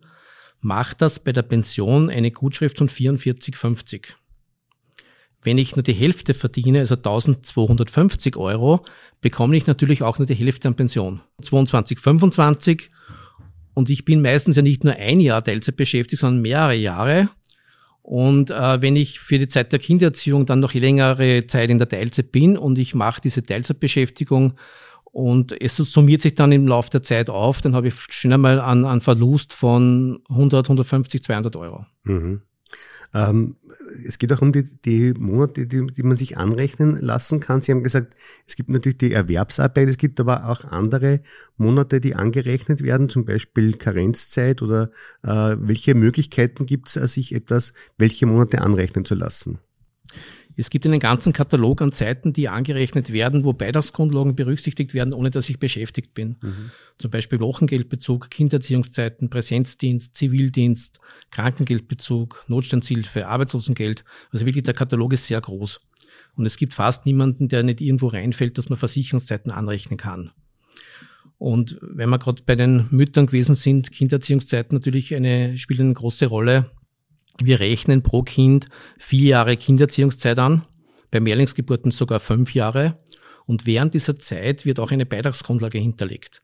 macht 0.62 1.02
das 1.02 1.20
bei 1.20 1.32
der 1.32 1.44
Pension 1.44 2.10
eine 2.10 2.32
Gutschrift 2.32 2.78
von 2.78 2.90
44,50. 2.90 4.16
Wenn 5.42 5.58
ich 5.60 5.76
nur 5.76 5.84
die 5.84 5.94
Hälfte 5.94 6.34
verdiene, 6.34 6.80
also 6.80 6.96
1250 6.96 8.36
Euro, 8.36 8.84
bekomme 9.22 9.56
ich 9.56 9.68
natürlich 9.68 10.02
auch 10.02 10.18
nur 10.18 10.26
die 10.26 10.34
Hälfte 10.34 10.68
an 10.68 10.76
Pension. 10.76 11.22
22,25 11.42 12.90
und 13.76 13.90
ich 13.90 14.06
bin 14.06 14.22
meistens 14.22 14.56
ja 14.56 14.62
nicht 14.64 14.84
nur 14.84 14.96
ein 14.96 15.20
Jahr 15.20 15.44
Teilzeit 15.44 15.76
beschäftigt, 15.76 16.22
sondern 16.22 16.42
mehrere 16.42 16.76
Jahre. 16.76 17.30
Und 18.02 18.50
äh, 18.50 18.82
wenn 18.82 18.96
ich 18.96 19.20
für 19.20 19.38
die 19.38 19.48
Zeit 19.48 19.72
der 19.72 19.80
Kindererziehung 19.80 20.46
dann 20.46 20.60
noch 20.60 20.74
längere 20.74 21.46
Zeit 21.48 21.70
in 21.70 21.78
der 21.78 21.90
Teilzeit 21.90 22.32
bin 22.32 22.58
und 22.58 22.80
ich 22.80 22.96
mache 22.96 23.22
diese 23.22 23.44
Teilzeitbeschäftigung 23.44 24.54
und 25.04 25.60
es 25.62 25.76
summiert 25.76 26.22
sich 26.22 26.36
dann 26.36 26.52
im 26.52 26.68
Laufe 26.68 26.90
der 26.90 27.04
Zeit 27.04 27.30
auf, 27.30 27.62
dann 27.62 27.76
habe 27.76 27.90
ich 27.90 27.96
schon 28.10 28.32
einmal 28.32 28.60
einen, 28.60 28.86
einen 28.86 29.02
Verlust 29.02 29.54
von 29.54 30.22
100, 30.30 30.68
150, 30.68 31.24
200 31.24 31.56
Euro. 31.56 31.86
Mhm. 32.04 32.42
Ähm, 33.14 33.56
es 34.06 34.20
geht 34.20 34.34
auch 34.34 34.42
um 34.42 34.52
die, 34.52 34.64
die 34.64 35.14
Monate, 35.14 35.68
die, 35.68 35.88
die, 35.88 36.04
man 36.04 36.18
sich 36.18 36.38
anrechnen 36.38 37.00
lassen 37.00 37.40
kann. 37.40 37.62
Sie 37.62 37.72
haben 37.72 37.84
gesagt, 37.84 38.16
es 38.46 38.56
gibt 38.56 38.70
natürlich 38.70 38.98
die 38.98 39.14
Erwerbsarbeit, 39.14 39.88
es 39.88 39.98
gibt 39.98 40.20
aber 40.20 40.50
auch 40.50 40.66
andere 40.66 41.22
Monate, 41.56 42.02
die 42.02 42.16
angerechnet 42.16 42.84
werden, 42.84 43.08
zum 43.08 43.24
Beispiel 43.24 43.78
Karenzzeit 43.78 44.62
oder 44.62 44.92
äh, 45.24 45.56
welche 45.60 45.96
Möglichkeiten 45.96 46.66
gibt 46.66 46.96
es, 46.96 47.14
sich 47.14 47.34
etwas, 47.34 47.72
welche 47.98 48.26
Monate 48.26 48.62
anrechnen 48.62 49.06
zu 49.06 49.16
lassen? 49.16 49.60
Es 50.58 50.70
gibt 50.70 50.86
einen 50.86 51.00
ganzen 51.00 51.34
Katalog 51.34 51.82
an 51.82 51.92
Zeiten, 51.92 52.34
die 52.34 52.48
angerechnet 52.48 53.12
werden, 53.12 53.44
wo 53.44 53.54
Beitragsgrundlagen 53.54 54.36
berücksichtigt 54.36 54.94
werden, 54.94 55.14
ohne 55.14 55.32
dass 55.32 55.50
ich 55.50 55.60
beschäftigt 55.60 56.14
bin. 56.14 56.38
Mhm. 56.42 56.72
Zum 56.98 57.12
Beispiel 57.12 57.40
Wochengeldbezug, 57.40 58.30
Kindererziehungszeiten, 58.30 59.30
Präsenzdienst, 59.30 60.16
Zivildienst, 60.16 61.00
Krankengeldbezug, 61.32 62.46
Notstandshilfe, 62.48 63.28
Arbeitslosengeld. 63.28 64.06
Also 64.32 64.46
wirklich 64.46 64.64
der 64.64 64.74
Katalog 64.74 65.14
ist 65.14 65.28
sehr 65.28 65.42
groß. 65.42 65.80
Und 66.36 66.46
es 66.46 66.58
gibt 66.58 66.74
fast 66.74 67.06
niemanden, 67.06 67.48
der 67.48 67.64
nicht 67.64 67.82
irgendwo 67.82 68.08
reinfällt, 68.08 68.58
dass 68.58 68.70
man 68.70 68.78
Versicherungszeiten 68.78 69.52
anrechnen 69.52 69.98
kann. 69.98 70.32
Und 71.38 71.78
wenn 71.82 72.10
wir 72.10 72.18
gerade 72.20 72.44
bei 72.46 72.56
den 72.56 72.88
Müttern 72.92 73.26
gewesen 73.28 73.56
sind, 73.56 73.92
Kindererziehungszeiten 73.92 74.76
natürlich 74.76 75.14
eine, 75.14 75.58
spielen 75.58 75.88
eine 75.88 75.94
große 75.94 76.28
Rolle. 76.28 76.72
Wir 77.42 77.60
rechnen 77.60 78.02
pro 78.02 78.24
Kind 78.24 78.70
vier 78.98 79.30
Jahre 79.30 79.58
Kindererziehungszeit 79.58 80.40
an, 80.40 80.64
bei 81.12 81.20
Mehrlingsgeburten 81.20 81.92
sogar 81.92 82.20
fünf 82.20 82.54
Jahre. 82.54 82.98
Und 83.46 83.66
während 83.66 83.94
dieser 83.94 84.16
Zeit 84.16 84.66
wird 84.66 84.80
auch 84.80 84.92
eine 84.92 85.06
Beitragsgrundlage 85.06 85.78
hinterlegt. 85.78 86.42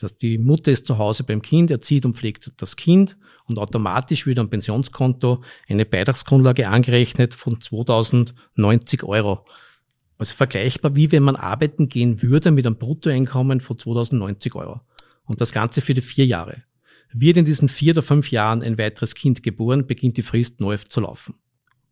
Das 0.00 0.04
heißt, 0.12 0.22
die 0.22 0.38
Mutter 0.38 0.72
ist 0.72 0.86
zu 0.86 0.96
Hause 0.96 1.24
beim 1.24 1.42
Kind, 1.42 1.70
erzieht 1.70 2.06
und 2.06 2.16
pflegt 2.16 2.52
das 2.56 2.76
Kind 2.76 3.18
und 3.44 3.58
automatisch 3.58 4.24
wird 4.24 4.38
am 4.38 4.48
Pensionskonto 4.48 5.42
eine 5.68 5.84
Beitragsgrundlage 5.84 6.68
angerechnet 6.68 7.34
von 7.34 7.60
2090 7.60 9.02
Euro. 9.02 9.44
Also 10.16 10.34
vergleichbar 10.34 10.96
wie 10.96 11.12
wenn 11.12 11.22
man 11.22 11.36
arbeiten 11.36 11.88
gehen 11.88 12.22
würde 12.22 12.50
mit 12.50 12.66
einem 12.66 12.76
Bruttoeinkommen 12.76 13.60
von 13.60 13.78
2090 13.78 14.54
Euro. 14.54 14.80
Und 15.24 15.40
das 15.40 15.52
Ganze 15.52 15.82
für 15.82 15.94
die 15.94 16.00
vier 16.00 16.26
Jahre. 16.26 16.62
Wird 17.12 17.36
in 17.36 17.44
diesen 17.44 17.68
vier 17.68 17.92
oder 17.94 18.02
fünf 18.02 18.30
Jahren 18.30 18.62
ein 18.62 18.78
weiteres 18.78 19.14
Kind 19.14 19.42
geboren, 19.42 19.86
beginnt 19.86 20.16
die 20.16 20.22
Frist 20.22 20.60
neu 20.60 20.76
zu 20.76 21.00
laufen. 21.00 21.34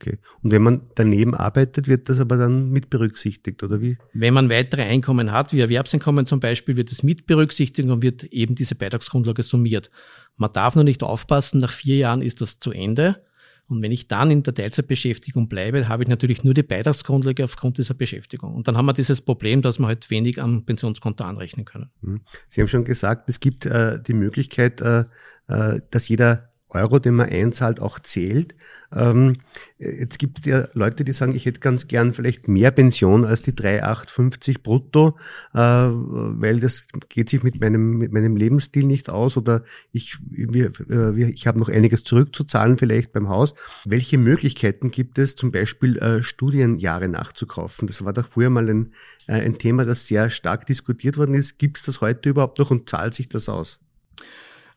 Okay. 0.00 0.18
Und 0.42 0.52
wenn 0.52 0.62
man 0.62 0.82
daneben 0.94 1.34
arbeitet, 1.34 1.88
wird 1.88 2.08
das 2.08 2.20
aber 2.20 2.36
dann 2.36 2.70
mit 2.70 2.88
berücksichtigt, 2.88 3.64
oder 3.64 3.80
wie? 3.80 3.98
Wenn 4.12 4.32
man 4.32 4.48
weitere 4.48 4.82
Einkommen 4.82 5.32
hat, 5.32 5.52
wie 5.52 5.60
Erwerbseinkommen 5.60 6.24
zum 6.24 6.38
Beispiel, 6.38 6.76
wird 6.76 6.92
es 6.92 7.02
mit 7.02 7.26
berücksichtigt 7.26 7.88
und 7.88 8.02
wird 8.02 8.22
eben 8.24 8.54
diese 8.54 8.76
Beitragsgrundlage 8.76 9.42
summiert. 9.42 9.90
Man 10.36 10.52
darf 10.52 10.76
nur 10.76 10.84
nicht 10.84 11.02
aufpassen, 11.02 11.60
nach 11.60 11.72
vier 11.72 11.96
Jahren 11.96 12.22
ist 12.22 12.40
das 12.40 12.60
zu 12.60 12.70
Ende 12.70 13.20
und 13.68 13.82
wenn 13.82 13.92
ich 13.92 14.08
dann 14.08 14.30
in 14.30 14.42
der 14.42 14.54
Teilzeitbeschäftigung 14.54 15.48
bleibe, 15.48 15.88
habe 15.88 16.02
ich 16.02 16.08
natürlich 16.08 16.42
nur 16.42 16.54
die 16.54 16.62
Beitragsgrundlage 16.62 17.44
aufgrund 17.44 17.76
dieser 17.76 17.92
Beschäftigung. 17.92 18.54
Und 18.54 18.66
dann 18.66 18.78
haben 18.78 18.86
wir 18.86 18.94
dieses 18.94 19.20
Problem, 19.20 19.60
dass 19.60 19.78
wir 19.78 19.86
halt 19.86 20.08
wenig 20.08 20.40
am 20.40 20.64
Pensionskonto 20.64 21.22
anrechnen 21.22 21.66
können. 21.66 21.90
Mhm. 22.00 22.22
Sie 22.48 22.62
haben 22.62 22.68
schon 22.68 22.84
gesagt, 22.84 23.28
es 23.28 23.40
gibt 23.40 23.66
äh, 23.66 24.02
die 24.02 24.14
Möglichkeit, 24.14 24.80
äh, 24.80 25.04
äh 25.48 25.80
dass 25.90 26.08
jeder 26.08 26.48
Euro, 26.70 26.98
den 26.98 27.14
man 27.14 27.28
einzahlt, 27.28 27.80
auch 27.80 27.98
zählt. 27.98 28.54
Ähm, 28.92 29.36
jetzt 29.78 30.18
gibt 30.18 30.40
es 30.40 30.46
ja 30.46 30.68
Leute, 30.74 31.04
die 31.04 31.12
sagen, 31.12 31.34
ich 31.34 31.46
hätte 31.46 31.60
ganz 31.60 31.88
gern 31.88 32.12
vielleicht 32.12 32.48
mehr 32.48 32.70
Pension 32.70 33.24
als 33.24 33.42
die 33.42 33.54
3,850 33.54 34.62
brutto, 34.62 35.16
äh, 35.54 35.58
weil 35.58 36.60
das 36.60 36.86
geht 37.08 37.30
sich 37.30 37.42
mit 37.42 37.60
meinem, 37.60 37.98
mit 37.98 38.12
meinem 38.12 38.36
Lebensstil 38.36 38.84
nicht 38.84 39.08
aus 39.08 39.36
oder 39.36 39.62
ich, 39.92 40.18
wir, 40.20 40.72
wir, 40.78 41.28
ich 41.28 41.46
habe 41.46 41.58
noch 41.58 41.68
einiges 41.68 42.04
zurückzuzahlen 42.04 42.78
vielleicht 42.78 43.12
beim 43.12 43.28
Haus. 43.28 43.54
Welche 43.84 44.18
Möglichkeiten 44.18 44.90
gibt 44.90 45.18
es, 45.18 45.36
zum 45.36 45.52
Beispiel 45.52 45.96
äh, 45.98 46.22
Studienjahre 46.22 47.08
nachzukaufen? 47.08 47.86
Das 47.86 48.04
war 48.04 48.12
doch 48.12 48.28
früher 48.28 48.50
mal 48.50 48.68
ein, 48.68 48.92
äh, 49.26 49.40
ein 49.40 49.58
Thema, 49.58 49.84
das 49.84 50.06
sehr 50.06 50.30
stark 50.30 50.66
diskutiert 50.66 51.16
worden 51.16 51.34
ist. 51.34 51.58
Gibt 51.58 51.78
es 51.78 51.84
das 51.84 52.00
heute 52.00 52.28
überhaupt 52.28 52.58
noch 52.58 52.70
und 52.70 52.88
zahlt 52.90 53.14
sich 53.14 53.28
das 53.28 53.48
aus? 53.48 53.78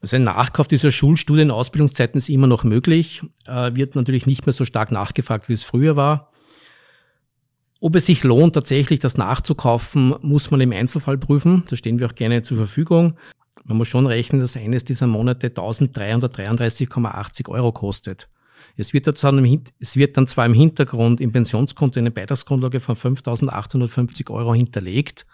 Also 0.02 0.16
ein 0.16 0.24
Nachkauf 0.24 0.68
dieser 0.68 0.92
Schulstudien 0.92 1.52
Ausbildungszeiten 1.52 2.18
ist 2.18 2.30
immer 2.30 2.48
noch 2.48 2.64
möglich, 2.64 3.22
äh, 3.46 3.76
wird 3.76 3.96
natürlich 3.96 4.26
nicht 4.26 4.46
mehr 4.46 4.54
so 4.54 4.66
stark 4.66 4.92
nachgefragt, 4.92 5.48
wie 5.48 5.54
es 5.54 5.64
früher 5.64 5.96
war. 5.96 6.32
Ob 7.80 7.96
es 7.96 8.08
sich 8.08 8.24
lohnt, 8.24 8.54
tatsächlich 8.54 9.00
das 9.00 9.18
nachzukaufen, 9.18 10.16
muss 10.22 10.52
man 10.52 10.62
im 10.62 10.72
Einzelfall 10.72 11.18
prüfen. 11.18 11.64
Da 11.70 11.76
stehen 11.76 12.00
wir 12.00 12.08
auch 12.08 12.16
gerne 12.16 12.42
zur 12.42 12.58
Verfügung. 12.58 13.16
Man 13.64 13.78
muss 13.78 13.88
schon 13.88 14.08
rechnen, 14.08 14.42
dass 14.42 14.58
eines 14.58 14.86
dieser 14.86 15.08
Monate 15.08 15.50
1333,80 15.50 17.50
Euro 17.50 17.72
kostet. 17.72 18.28
Es 18.78 18.94
wird, 18.94 19.08
dann, 19.24 19.64
es 19.80 19.98
wird 19.98 20.18
dann 20.18 20.28
zwar 20.28 20.46
im 20.46 20.54
Hintergrund 20.54 21.22
im 21.22 21.32
Pensionskonto 21.32 22.00
eine 22.00 22.12
Beitragsgrundlage 22.12 22.80
von 22.80 22.96
5.850 22.96 24.32
Euro 24.32 24.56
hinterlegt 24.56 25.26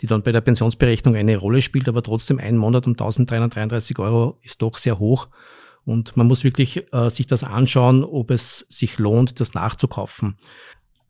die 0.00 0.06
dann 0.06 0.22
bei 0.22 0.32
der 0.32 0.40
Pensionsberechnung 0.40 1.16
eine 1.16 1.36
Rolle 1.36 1.60
spielt, 1.60 1.88
aber 1.88 2.02
trotzdem 2.02 2.38
ein 2.38 2.56
Monat 2.56 2.86
um 2.86 2.92
1333 2.92 3.98
Euro 3.98 4.38
ist 4.42 4.62
doch 4.62 4.76
sehr 4.76 4.98
hoch. 4.98 5.28
Und 5.84 6.16
man 6.16 6.26
muss 6.26 6.44
wirklich 6.44 6.92
äh, 6.92 7.10
sich 7.10 7.26
das 7.26 7.44
anschauen, 7.44 8.04
ob 8.04 8.30
es 8.30 8.66
sich 8.70 8.98
lohnt, 8.98 9.38
das 9.38 9.54
nachzukaufen. 9.54 10.36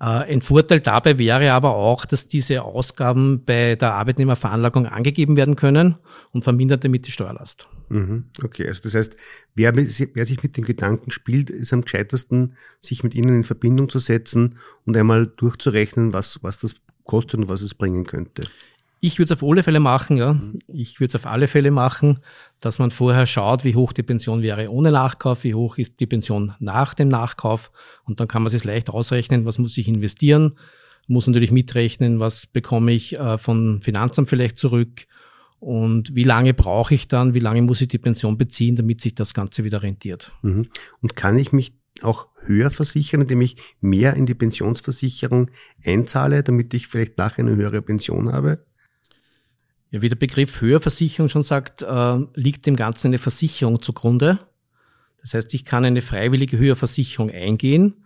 Äh, 0.00 0.04
ein 0.04 0.40
Vorteil 0.40 0.80
dabei 0.80 1.18
wäre 1.18 1.52
aber 1.52 1.74
auch, 1.76 2.04
dass 2.04 2.26
diese 2.26 2.62
Ausgaben 2.62 3.44
bei 3.44 3.76
der 3.76 3.94
Arbeitnehmerveranlagung 3.94 4.86
angegeben 4.86 5.36
werden 5.36 5.56
können 5.56 5.96
und 6.32 6.42
vermindert 6.42 6.84
damit 6.84 7.06
die 7.06 7.12
Steuerlast. 7.12 7.68
Mhm. 7.88 8.24
Okay, 8.42 8.66
also 8.66 8.82
das 8.82 8.94
heißt, 8.94 9.16
wer, 9.54 9.76
wer, 9.76 10.26
sich 10.26 10.42
mit 10.42 10.56
den 10.56 10.64
Gedanken 10.64 11.10
spielt, 11.10 11.50
ist 11.50 11.72
am 11.72 11.82
gescheitesten, 11.82 12.56
sich 12.80 13.04
mit 13.04 13.14
ihnen 13.14 13.36
in 13.36 13.44
Verbindung 13.44 13.88
zu 13.88 13.98
setzen 13.98 14.58
und 14.84 14.96
einmal 14.96 15.26
durchzurechnen, 15.26 16.12
was, 16.12 16.42
was 16.42 16.58
das 16.58 16.74
kostet 17.04 17.40
und 17.40 17.48
was 17.48 17.62
es 17.62 17.74
bringen 17.74 18.04
könnte. 18.04 18.48
Ich 19.00 19.18
würde 19.18 19.34
es 19.34 19.42
auf 19.42 19.48
alle 19.48 19.62
Fälle 19.62 19.80
machen, 19.80 20.16
ja. 20.16 20.40
Ich 20.66 20.98
würde 20.98 21.08
es 21.08 21.14
auf 21.14 21.26
alle 21.26 21.46
Fälle 21.46 21.70
machen, 21.70 22.20
dass 22.60 22.78
man 22.78 22.90
vorher 22.90 23.26
schaut, 23.26 23.64
wie 23.64 23.74
hoch 23.74 23.92
die 23.92 24.02
Pension 24.02 24.42
wäre 24.42 24.70
ohne 24.70 24.90
Nachkauf, 24.90 25.44
wie 25.44 25.54
hoch 25.54 25.76
ist 25.76 26.00
die 26.00 26.06
Pension 26.06 26.54
nach 26.58 26.94
dem 26.94 27.08
Nachkauf 27.08 27.70
und 28.04 28.20
dann 28.20 28.28
kann 28.28 28.42
man 28.42 28.50
sich 28.50 28.64
leicht 28.64 28.88
ausrechnen, 28.88 29.44
was 29.44 29.58
muss 29.58 29.76
ich 29.76 29.88
investieren, 29.88 30.58
muss 31.06 31.26
natürlich 31.26 31.50
mitrechnen, 31.50 32.18
was 32.18 32.46
bekomme 32.46 32.92
ich 32.92 33.18
äh, 33.18 33.36
von 33.36 33.82
Finanzamt 33.82 34.28
vielleicht 34.28 34.56
zurück 34.56 35.06
und 35.58 36.14
wie 36.14 36.24
lange 36.24 36.54
brauche 36.54 36.94
ich 36.94 37.08
dann, 37.08 37.34
wie 37.34 37.40
lange 37.40 37.62
muss 37.62 37.80
ich 37.80 37.88
die 37.88 37.98
Pension 37.98 38.38
beziehen, 38.38 38.76
damit 38.76 39.00
sich 39.00 39.14
das 39.14 39.34
Ganze 39.34 39.64
wieder 39.64 39.82
rentiert. 39.82 40.32
Mhm. 40.42 40.68
Und 41.00 41.16
kann 41.16 41.38
ich 41.38 41.52
mich 41.52 41.74
auch 42.02 42.28
höher 42.44 42.70
versichern, 42.70 43.22
indem 43.22 43.40
ich 43.40 43.56
mehr 43.80 44.14
in 44.14 44.26
die 44.26 44.34
Pensionsversicherung 44.34 45.50
einzahle, 45.84 46.42
damit 46.42 46.74
ich 46.74 46.88
vielleicht 46.88 47.18
nachher 47.18 47.44
eine 47.44 47.56
höhere 47.56 47.82
Pension 47.82 48.32
habe? 48.32 48.64
Ja, 49.94 50.02
wie 50.02 50.08
der 50.08 50.16
Begriff 50.16 50.60
Höherversicherung 50.60 51.28
schon 51.28 51.44
sagt, 51.44 51.82
äh, 51.82 52.18
liegt 52.34 52.66
dem 52.66 52.74
Ganzen 52.74 53.10
eine 53.10 53.18
Versicherung 53.18 53.80
zugrunde. 53.80 54.40
Das 55.20 55.34
heißt, 55.34 55.54
ich 55.54 55.64
kann 55.64 55.84
eine 55.84 56.02
freiwillige 56.02 56.58
Höherversicherung 56.58 57.30
eingehen. 57.30 58.04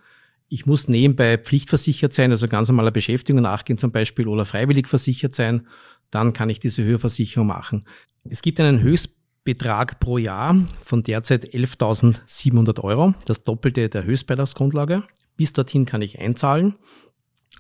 Ich 0.48 0.66
muss 0.66 0.88
nebenbei 0.88 1.38
pflichtversichert 1.38 2.12
sein, 2.12 2.30
also 2.30 2.46
ganz 2.46 2.68
normaler 2.68 2.90
Beschäftigung 2.90 3.40
nachgehen 3.40 3.78
zum 3.78 3.90
Beispiel 3.90 4.28
oder 4.28 4.44
freiwillig 4.44 4.86
versichert 4.86 5.34
sein. 5.34 5.66
Dann 6.10 6.34
kann 6.34 6.50
ich 6.50 6.60
diese 6.60 6.84
Höherversicherung 6.84 7.46
machen. 7.46 7.86
Es 8.28 8.42
gibt 8.42 8.60
einen 8.60 8.82
Höchstbetrag 8.82 9.98
pro 9.98 10.18
Jahr 10.18 10.56
von 10.82 11.02
derzeit 11.02 11.54
11.700 11.54 12.84
Euro, 12.84 13.14
das 13.24 13.44
Doppelte 13.44 13.88
der 13.88 14.04
Höchstbeitragsgrundlage. 14.04 15.04
Bis 15.38 15.54
dorthin 15.54 15.86
kann 15.86 16.02
ich 16.02 16.18
einzahlen 16.18 16.74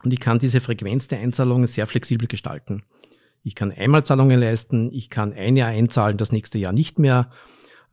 und 0.04 0.12
ich 0.12 0.20
kann 0.20 0.38
diese 0.38 0.60
Frequenz 0.60 1.08
der 1.08 1.20
Einzahlungen 1.20 1.66
sehr 1.66 1.86
flexibel 1.86 2.28
gestalten. 2.28 2.82
Ich 3.42 3.54
kann 3.54 3.72
Einmalzahlungen 3.72 4.40
leisten, 4.40 4.92
ich 4.92 5.10
kann 5.10 5.32
ein 5.32 5.56
Jahr 5.56 5.68
einzahlen, 5.68 6.16
das 6.16 6.32
nächste 6.32 6.58
Jahr 6.58 6.72
nicht 6.72 6.98
mehr. 6.98 7.30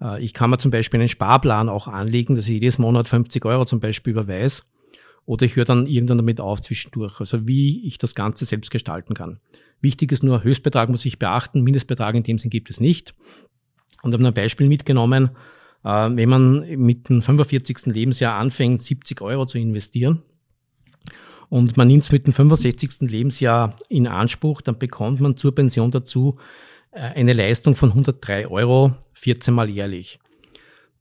Äh, 0.01 0.23
ich 0.23 0.33
kann 0.33 0.49
mir 0.49 0.57
zum 0.57 0.71
Beispiel 0.71 0.99
einen 0.99 1.09
Sparplan 1.09 1.69
auch 1.69 1.87
anlegen, 1.87 2.35
dass 2.35 2.45
ich 2.45 2.53
jedes 2.53 2.77
Monat 2.77 3.07
50 3.07 3.45
Euro 3.45 3.65
zum 3.65 3.79
Beispiel 3.79 4.11
überweise. 4.11 4.63
oder 5.25 5.45
ich 5.45 5.55
höre 5.55 5.65
dann 5.65 5.87
irgendwann 5.87 6.19
damit 6.19 6.39
auf 6.39 6.61
zwischendurch. 6.61 7.19
Also 7.19 7.47
wie 7.47 7.85
ich 7.87 7.97
das 7.97 8.13
Ganze 8.13 8.45
selbst 8.45 8.69
gestalten 8.69 9.15
kann. 9.15 9.39
Wichtig 9.81 10.11
ist 10.11 10.23
nur, 10.23 10.43
Höchstbetrag 10.43 10.89
muss 10.89 11.05
ich 11.05 11.19
beachten, 11.19 11.63
Mindestbetrag 11.63 12.15
in 12.15 12.23
dem 12.23 12.37
Sinn 12.37 12.51
gibt 12.51 12.69
es 12.69 12.79
nicht. 12.79 13.15
Und 14.03 14.13
habe 14.13 14.25
ein 14.25 14.33
Beispiel 14.33 14.67
mitgenommen, 14.67 15.31
äh, 15.83 15.87
wenn 15.87 16.29
man 16.29 16.67
mit 16.77 17.09
dem 17.09 17.21
45. 17.21 17.87
Lebensjahr 17.87 18.37
anfängt, 18.37 18.81
70 18.81 19.21
Euro 19.21 19.45
zu 19.45 19.57
investieren, 19.57 20.21
und 21.49 21.77
man 21.77 21.87
nimmt 21.87 22.03
es 22.03 22.11
mit 22.11 22.25
dem 22.25 22.33
65. 22.33 23.01
Lebensjahr 23.01 23.75
in 23.89 24.07
Anspruch, 24.07 24.61
dann 24.61 24.77
bekommt 24.77 25.19
man 25.21 25.37
zur 25.37 25.53
Pension 25.53 25.91
dazu 25.91 26.37
äh, 26.91 26.99
eine 26.99 27.33
Leistung 27.33 27.75
von 27.75 27.89
103 27.89 28.47
Euro 28.47 28.95
14 29.13 29.53
Mal 29.53 29.69
jährlich. 29.69 30.19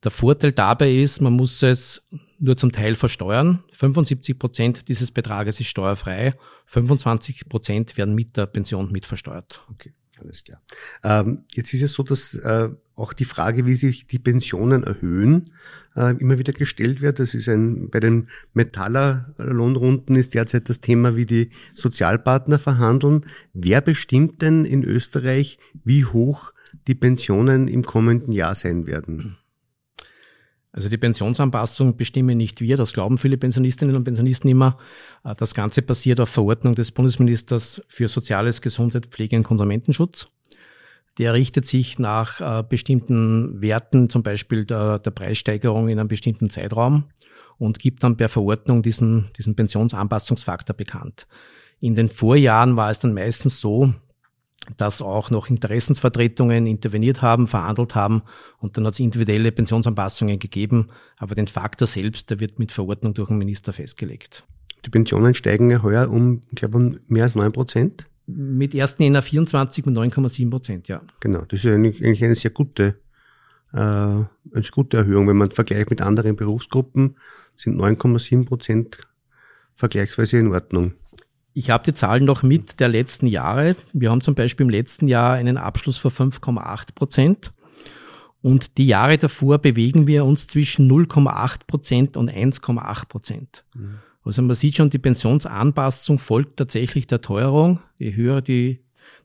Der 0.02 0.10
Vorteil 0.10 0.52
dabei 0.52 0.92
ist, 0.92 1.20
man 1.20 1.32
muss 1.32 1.62
es 1.62 2.06
nur 2.38 2.56
zum 2.56 2.72
Teil 2.72 2.94
versteuern. 2.94 3.64
75 3.72 4.38
Prozent 4.38 4.88
dieses 4.88 5.10
Betrages 5.10 5.60
ist 5.60 5.68
steuerfrei, 5.68 6.34
25 6.66 7.48
Prozent 7.48 7.96
werden 7.96 8.14
mit 8.14 8.36
der 8.36 8.46
Pension 8.46 8.92
mitversteuert. 8.92 9.62
Okay. 9.70 9.92
Alles 10.20 10.44
klar. 10.44 10.62
Ähm, 11.02 11.44
jetzt 11.54 11.72
ist 11.74 11.82
es 11.82 11.92
so, 11.92 12.02
dass 12.02 12.34
äh, 12.34 12.70
auch 12.96 13.12
die 13.12 13.24
Frage, 13.24 13.66
wie 13.66 13.74
sich 13.74 14.06
die 14.06 14.18
Pensionen 14.18 14.84
erhöhen, 14.84 15.50
äh, 15.96 16.16
immer 16.18 16.38
wieder 16.38 16.52
gestellt 16.52 17.00
wird. 17.00 17.18
Das 17.18 17.34
ist 17.34 17.48
ein, 17.48 17.90
bei 17.90 18.00
den 18.00 18.28
Metaller-Lohnrunden 18.52 20.16
ist 20.16 20.34
derzeit 20.34 20.68
das 20.68 20.80
Thema, 20.80 21.16
wie 21.16 21.26
die 21.26 21.50
Sozialpartner 21.74 22.58
verhandeln. 22.58 23.26
Wer 23.52 23.80
bestimmt 23.80 24.42
denn 24.42 24.64
in 24.64 24.84
Österreich, 24.84 25.58
wie 25.84 26.04
hoch 26.04 26.52
die 26.86 26.94
Pensionen 26.94 27.68
im 27.68 27.82
kommenden 27.82 28.32
Jahr 28.32 28.54
sein 28.54 28.86
werden? 28.86 29.38
Also 30.74 30.88
die 30.88 30.98
Pensionsanpassung 30.98 31.96
bestimmen 31.96 32.36
nicht 32.36 32.60
wir, 32.60 32.76
das 32.76 32.92
glauben 32.92 33.16
viele 33.16 33.36
Pensionistinnen 33.36 33.94
und 33.94 34.02
Pensionisten 34.02 34.50
immer. 34.50 34.78
Äh, 35.24 35.34
das 35.36 35.54
Ganze 35.54 35.82
basiert 35.82 36.20
auf 36.20 36.30
Verordnung 36.30 36.74
des 36.74 36.90
Bundesministers 36.90 37.82
für 37.88 38.08
Soziales, 38.08 38.60
Gesundheit, 38.60 39.06
Pflege 39.06 39.36
und 39.36 39.44
Konsumentenschutz. 39.44 40.28
Der 41.18 41.32
richtet 41.32 41.66
sich 41.66 41.98
nach 41.98 42.40
äh, 42.40 42.64
bestimmten 42.68 43.60
Werten, 43.62 44.10
zum 44.10 44.22
Beispiel 44.22 44.64
der, 44.64 44.98
der 44.98 45.12
Preissteigerung 45.12 45.88
in 45.88 45.98
einem 45.98 46.08
bestimmten 46.08 46.50
Zeitraum 46.50 47.04
und 47.58 47.78
gibt 47.78 48.02
dann 48.02 48.16
per 48.16 48.28
Verordnung 48.28 48.82
diesen, 48.82 49.30
diesen 49.38 49.54
Pensionsanpassungsfaktor 49.54 50.74
bekannt. 50.74 51.26
In 51.80 51.94
den 51.94 52.08
Vorjahren 52.08 52.76
war 52.76 52.90
es 52.90 52.98
dann 52.98 53.14
meistens 53.14 53.60
so, 53.60 53.92
dass 54.76 55.02
auch 55.02 55.30
noch 55.30 55.50
Interessensvertretungen 55.50 56.66
interveniert 56.66 57.22
haben, 57.22 57.46
verhandelt 57.46 57.94
haben 57.94 58.22
und 58.58 58.76
dann 58.76 58.86
hat 58.86 58.94
es 58.94 59.00
individuelle 59.00 59.52
Pensionsanpassungen 59.52 60.38
gegeben, 60.38 60.88
aber 61.16 61.34
den 61.34 61.48
Faktor 61.48 61.86
selbst, 61.86 62.30
der 62.30 62.40
wird 62.40 62.58
mit 62.58 62.72
Verordnung 62.72 63.14
durch 63.14 63.28
den 63.28 63.38
Minister 63.38 63.72
festgelegt. 63.72 64.44
Die 64.84 64.90
Pensionen 64.90 65.34
steigen 65.34 65.70
ja 65.70 65.82
heuer 65.82 66.10
um, 66.10 66.40
ich 66.50 66.56
glaube, 66.56 66.76
um 66.76 66.98
mehr 67.06 67.24
als 67.24 67.34
neun 67.34 67.52
Prozent. 67.52 68.06
Mit 68.26 68.74
1. 68.74 68.96
Jänner 68.98 69.22
24 69.22 69.86
und 69.86 69.98
9,7 69.98 70.50
Prozent, 70.50 70.88
ja. 70.88 71.02
Genau, 71.20 71.42
das 71.48 71.64
ist 71.64 71.72
eigentlich 71.72 72.24
eine 72.24 72.34
sehr 72.34 72.50
gute, 72.50 72.96
äh, 73.72 73.76
eine 73.76 74.28
gute 74.72 74.96
Erhöhung. 74.98 75.28
Wenn 75.28 75.36
man 75.36 75.50
vergleicht 75.50 75.90
mit 75.90 76.00
anderen 76.00 76.36
Berufsgruppen, 76.36 77.16
sind 77.56 77.76
9,7 77.76 78.46
Prozent 78.46 78.98
vergleichsweise 79.76 80.38
in 80.38 80.52
Ordnung. 80.52 80.94
Ich 81.52 81.70
habe 81.70 81.84
die 81.84 81.94
Zahlen 81.94 82.24
noch 82.24 82.42
mit 82.42 82.80
der 82.80 82.88
letzten 82.88 83.26
Jahre. 83.26 83.76
Wir 83.92 84.10
haben 84.10 84.20
zum 84.20 84.34
Beispiel 84.34 84.64
im 84.64 84.70
letzten 84.70 85.06
Jahr 85.06 85.34
einen 85.34 85.56
Abschluss 85.56 85.98
von 85.98 86.10
5,8 86.10 86.94
Prozent. 86.94 87.52
Und 88.42 88.76
die 88.76 88.86
Jahre 88.86 89.16
davor 89.16 89.58
bewegen 89.58 90.06
wir 90.06 90.24
uns 90.24 90.48
zwischen 90.48 90.90
0,8 90.90 91.60
Prozent 91.66 92.16
und 92.16 92.30
1,8 92.30 93.06
Prozent. 93.06 93.64
Mhm. 93.74 93.98
Also 94.24 94.42
man 94.42 94.54
sieht 94.54 94.76
schon, 94.76 94.90
die 94.90 94.98
Pensionsanpassung 94.98 96.18
folgt 96.18 96.56
tatsächlich 96.56 97.06
der 97.06 97.20
Teuerung. 97.20 97.80
Je 97.98 98.14
höher 98.14 98.40
die, 98.40 98.80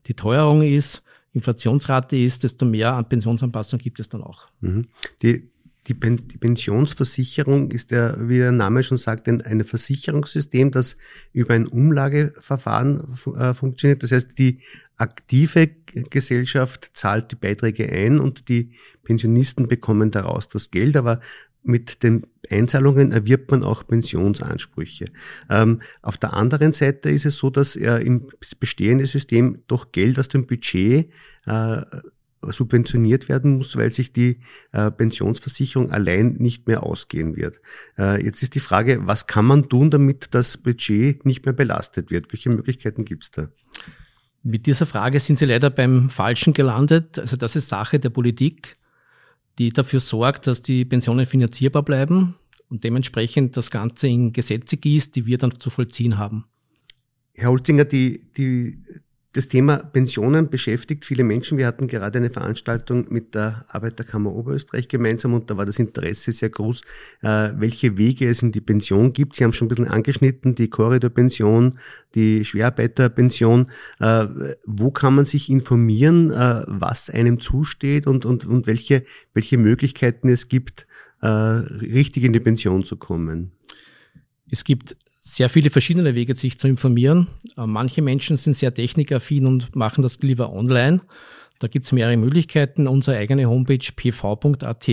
die 0.06 0.14
Teuerung 0.14 0.62
ist, 0.62 1.02
Inflationsrate 1.32 2.16
ist, 2.16 2.44
desto 2.44 2.66
mehr 2.66 2.94
an 2.94 3.08
Pensionsanpassung 3.08 3.78
gibt 3.78 4.00
es 4.00 4.08
dann 4.08 4.22
auch. 4.22 4.48
Mhm. 4.60 4.88
Die 5.22 5.50
die, 5.86 5.94
Pen 5.94 6.28
die 6.28 6.38
Pensionsversicherung 6.38 7.70
ist 7.70 7.90
ja, 7.90 8.14
wie 8.28 8.38
der 8.38 8.52
Name 8.52 8.82
schon 8.82 8.96
sagt, 8.96 9.28
ein, 9.28 9.64
Versicherungssystem, 9.64 10.70
das 10.70 10.96
über 11.32 11.54
ein 11.54 11.66
Umlageverfahren 11.66 13.16
äh, 13.36 13.54
funktioniert. 13.54 14.02
Das 14.02 14.12
heißt, 14.12 14.38
die 14.38 14.60
aktive 14.96 15.68
Gesellschaft 16.10 16.90
zahlt 16.94 17.32
die 17.32 17.36
Beiträge 17.36 17.90
ein 17.90 18.20
und 18.20 18.48
die 18.48 18.72
Pensionisten 19.02 19.68
bekommen 19.68 20.10
daraus 20.10 20.48
das 20.48 20.70
Geld. 20.70 20.96
Aber 20.96 21.20
mit 21.62 22.02
den 22.02 22.26
Einzahlungen 22.50 23.12
erwirbt 23.12 23.50
man 23.50 23.62
auch 23.62 23.86
Pensionsansprüche. 23.86 25.06
Ähm, 25.48 25.82
auf 26.02 26.18
der 26.18 26.34
anderen 26.34 26.72
Seite 26.72 27.10
ist 27.10 27.26
es 27.26 27.36
so, 27.36 27.50
dass 27.50 27.76
er 27.76 28.00
im 28.00 28.28
bestehende 28.58 29.06
System 29.06 29.62
doch 29.66 29.92
Geld 29.92 30.18
aus 30.18 30.28
dem 30.28 30.46
Budget 30.46 31.10
äh, 31.46 31.82
subventioniert 32.42 33.28
werden 33.28 33.58
muss, 33.58 33.76
weil 33.76 33.92
sich 33.92 34.12
die 34.12 34.40
äh, 34.72 34.90
Pensionsversicherung 34.90 35.90
allein 35.90 36.36
nicht 36.38 36.66
mehr 36.66 36.82
ausgehen 36.82 37.36
wird. 37.36 37.60
Äh, 37.98 38.24
jetzt 38.24 38.42
ist 38.42 38.54
die 38.54 38.60
Frage, 38.60 39.06
was 39.06 39.26
kann 39.26 39.44
man 39.44 39.68
tun, 39.68 39.90
damit 39.90 40.34
das 40.34 40.56
Budget 40.56 41.24
nicht 41.26 41.44
mehr 41.44 41.52
belastet 41.52 42.10
wird? 42.10 42.32
Welche 42.32 42.50
Möglichkeiten 42.50 43.04
gibt 43.04 43.24
es 43.24 43.30
da? 43.30 43.48
Mit 44.42 44.64
dieser 44.64 44.86
Frage 44.86 45.20
sind 45.20 45.38
Sie 45.38 45.44
leider 45.44 45.68
beim 45.68 46.08
Falschen 46.08 46.54
gelandet. 46.54 47.18
Also 47.18 47.36
das 47.36 47.56
ist 47.56 47.68
Sache 47.68 48.00
der 48.00 48.08
Politik, 48.08 48.78
die 49.60 49.70
dafür 49.70 50.00
sorgt, 50.00 50.46
dass 50.46 50.62
die 50.62 50.86
Pensionen 50.86 51.26
finanzierbar 51.26 51.82
bleiben 51.82 52.34
und 52.70 52.82
dementsprechend 52.82 53.58
das 53.58 53.70
Ganze 53.70 54.08
in 54.08 54.32
Gesetze 54.32 54.78
gießt, 54.78 55.14
die 55.14 55.26
wir 55.26 55.36
dann 55.36 55.60
zu 55.60 55.68
vollziehen 55.68 56.16
haben. 56.16 56.46
Herr 57.34 57.50
Holzinger, 57.50 57.84
die, 57.84 58.24
die 58.38 58.82
das 59.32 59.46
Thema 59.46 59.76
Pensionen 59.76 60.50
beschäftigt 60.50 61.04
viele 61.04 61.22
Menschen. 61.22 61.56
Wir 61.56 61.68
hatten 61.68 61.86
gerade 61.86 62.18
eine 62.18 62.30
Veranstaltung 62.30 63.06
mit 63.10 63.36
der 63.36 63.64
Arbeiterkammer 63.68 64.32
Oberösterreich 64.32 64.88
gemeinsam 64.88 65.34
und 65.34 65.50
da 65.50 65.56
war 65.56 65.66
das 65.66 65.78
Interesse 65.78 66.32
sehr 66.32 66.50
groß, 66.50 66.80
äh, 67.22 67.52
welche 67.56 67.96
Wege 67.96 68.28
es 68.28 68.42
in 68.42 68.50
die 68.50 68.60
Pension 68.60 69.12
gibt. 69.12 69.36
Sie 69.36 69.44
haben 69.44 69.52
schon 69.52 69.66
ein 69.66 69.68
bisschen 69.68 69.86
angeschnitten, 69.86 70.56
die 70.56 70.68
Korridorpension, 70.68 71.78
die 72.16 72.44
Schwerarbeiterpension. 72.44 73.70
Äh, 74.00 74.26
wo 74.66 74.90
kann 74.90 75.14
man 75.14 75.24
sich 75.24 75.48
informieren, 75.48 76.32
äh, 76.32 76.64
was 76.66 77.08
einem 77.08 77.40
zusteht 77.40 78.08
und, 78.08 78.26
und, 78.26 78.46
und 78.46 78.66
welche, 78.66 79.04
welche 79.32 79.58
Möglichkeiten 79.58 80.28
es 80.28 80.48
gibt, 80.48 80.86
richtig 81.22 82.24
in 82.24 82.32
die 82.32 82.40
Pension 82.40 82.82
zu 82.82 82.96
kommen? 82.96 83.52
Es 84.50 84.64
gibt 84.64 84.96
sehr 85.20 85.50
viele 85.50 85.68
verschiedene 85.68 86.14
Wege, 86.14 86.34
sich 86.34 86.58
zu 86.58 86.66
informieren. 86.66 87.28
Äh, 87.56 87.66
manche 87.66 88.02
Menschen 88.02 88.36
sind 88.36 88.54
sehr 88.54 88.74
technikaffin 88.74 89.46
und 89.46 89.76
machen 89.76 90.02
das 90.02 90.18
lieber 90.20 90.52
online. 90.52 91.02
Da 91.58 91.68
gibt 91.68 91.84
es 91.84 91.92
mehrere 91.92 92.16
Möglichkeiten. 92.16 92.88
Unsere 92.88 93.18
eigene 93.18 93.46
Homepage 93.46 93.92
pv.at 93.94 94.88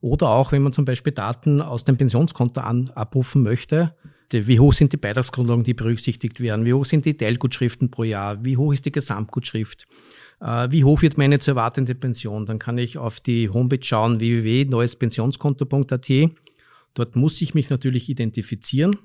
oder 0.00 0.30
auch, 0.30 0.52
wenn 0.52 0.62
man 0.62 0.72
zum 0.72 0.84
Beispiel 0.84 1.12
Daten 1.12 1.60
aus 1.60 1.84
dem 1.84 1.96
Pensionskonto 1.96 2.60
an, 2.60 2.90
abrufen 2.94 3.42
möchte, 3.42 3.94
wie 4.32 4.58
hoch 4.58 4.72
sind 4.72 4.92
die 4.92 4.96
Beitragsgrundlagen, 4.96 5.62
die 5.62 5.74
berücksichtigt 5.74 6.40
werden, 6.40 6.64
wie 6.64 6.72
hoch 6.72 6.86
sind 6.86 7.04
die 7.04 7.16
Teilgutschriften 7.16 7.90
pro 7.90 8.04
Jahr, 8.04 8.42
wie 8.44 8.56
hoch 8.56 8.72
ist 8.72 8.86
die 8.86 8.92
Gesamtgutschrift, 8.92 9.86
äh, 10.40 10.70
wie 10.70 10.84
hoch 10.84 11.02
wird 11.02 11.18
meine 11.18 11.38
zu 11.38 11.50
erwartende 11.50 11.94
Pension. 11.94 12.46
Dann 12.46 12.58
kann 12.58 12.78
ich 12.78 12.96
auf 12.96 13.20
die 13.20 13.50
Homepage 13.50 13.84
schauen, 13.84 14.20
www.neuespensionskonto.at. 14.20 16.10
Dort 16.94 17.16
muss 17.16 17.42
ich 17.42 17.54
mich 17.54 17.70
natürlich 17.70 18.08
identifizieren 18.08 18.98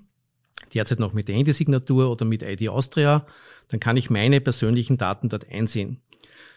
derzeit 0.73 0.99
noch 0.99 1.13
mit 1.13 1.27
der 1.27 1.35
Handysignatur 1.35 2.09
oder 2.09 2.25
mit 2.25 2.43
ID 2.43 2.69
Austria, 2.69 3.25
dann 3.69 3.79
kann 3.79 3.97
ich 3.97 4.09
meine 4.09 4.41
persönlichen 4.41 4.97
Daten 4.97 5.29
dort 5.29 5.49
einsehen. 5.51 6.01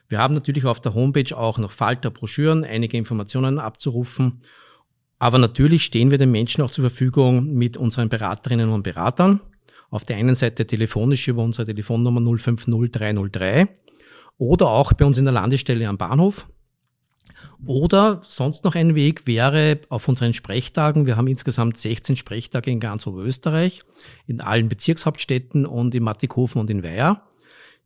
Wir 0.08 0.18
haben 0.18 0.34
natürlich 0.34 0.64
auf 0.64 0.80
der 0.80 0.94
Homepage 0.94 1.36
auch 1.36 1.58
noch 1.58 1.70
Falter, 1.70 2.10
Broschüren, 2.10 2.64
einige 2.64 2.96
Informationen 2.96 3.58
abzurufen. 3.58 4.42
Aber 5.20 5.38
natürlich 5.38 5.84
stehen 5.84 6.10
wir 6.10 6.18
den 6.18 6.32
Menschen 6.32 6.62
auch 6.62 6.70
zur 6.70 6.88
Verfügung 6.88 7.54
mit 7.54 7.76
unseren 7.76 8.08
Beraterinnen 8.08 8.70
und 8.70 8.82
Beratern. 8.82 9.40
Auf 9.90 10.04
der 10.04 10.16
einen 10.16 10.34
Seite 10.34 10.66
telefonisch 10.66 11.28
über 11.28 11.42
unsere 11.42 11.66
Telefonnummer 11.66 12.20
050303 12.20 13.68
oder 14.38 14.68
auch 14.68 14.92
bei 14.92 15.04
uns 15.04 15.18
in 15.18 15.26
der 15.26 15.34
Landestelle 15.34 15.88
am 15.88 15.98
Bahnhof 15.98 16.48
oder 17.66 18.20
sonst 18.24 18.64
noch 18.64 18.74
ein 18.74 18.94
Weg 18.94 19.26
wäre 19.26 19.80
auf 19.88 20.08
unseren 20.08 20.32
Sprechtagen. 20.32 21.06
Wir 21.06 21.16
haben 21.16 21.26
insgesamt 21.26 21.76
16 21.76 22.16
Sprechtage 22.16 22.70
in 22.70 22.80
ganz 22.80 23.06
Oberösterreich, 23.06 23.82
in 24.26 24.40
allen 24.40 24.68
Bezirkshauptstädten 24.68 25.66
und 25.66 25.94
in 25.94 26.02
Mattighofen 26.02 26.60
und 26.60 26.70
in 26.70 26.82
Weiher. 26.82 27.22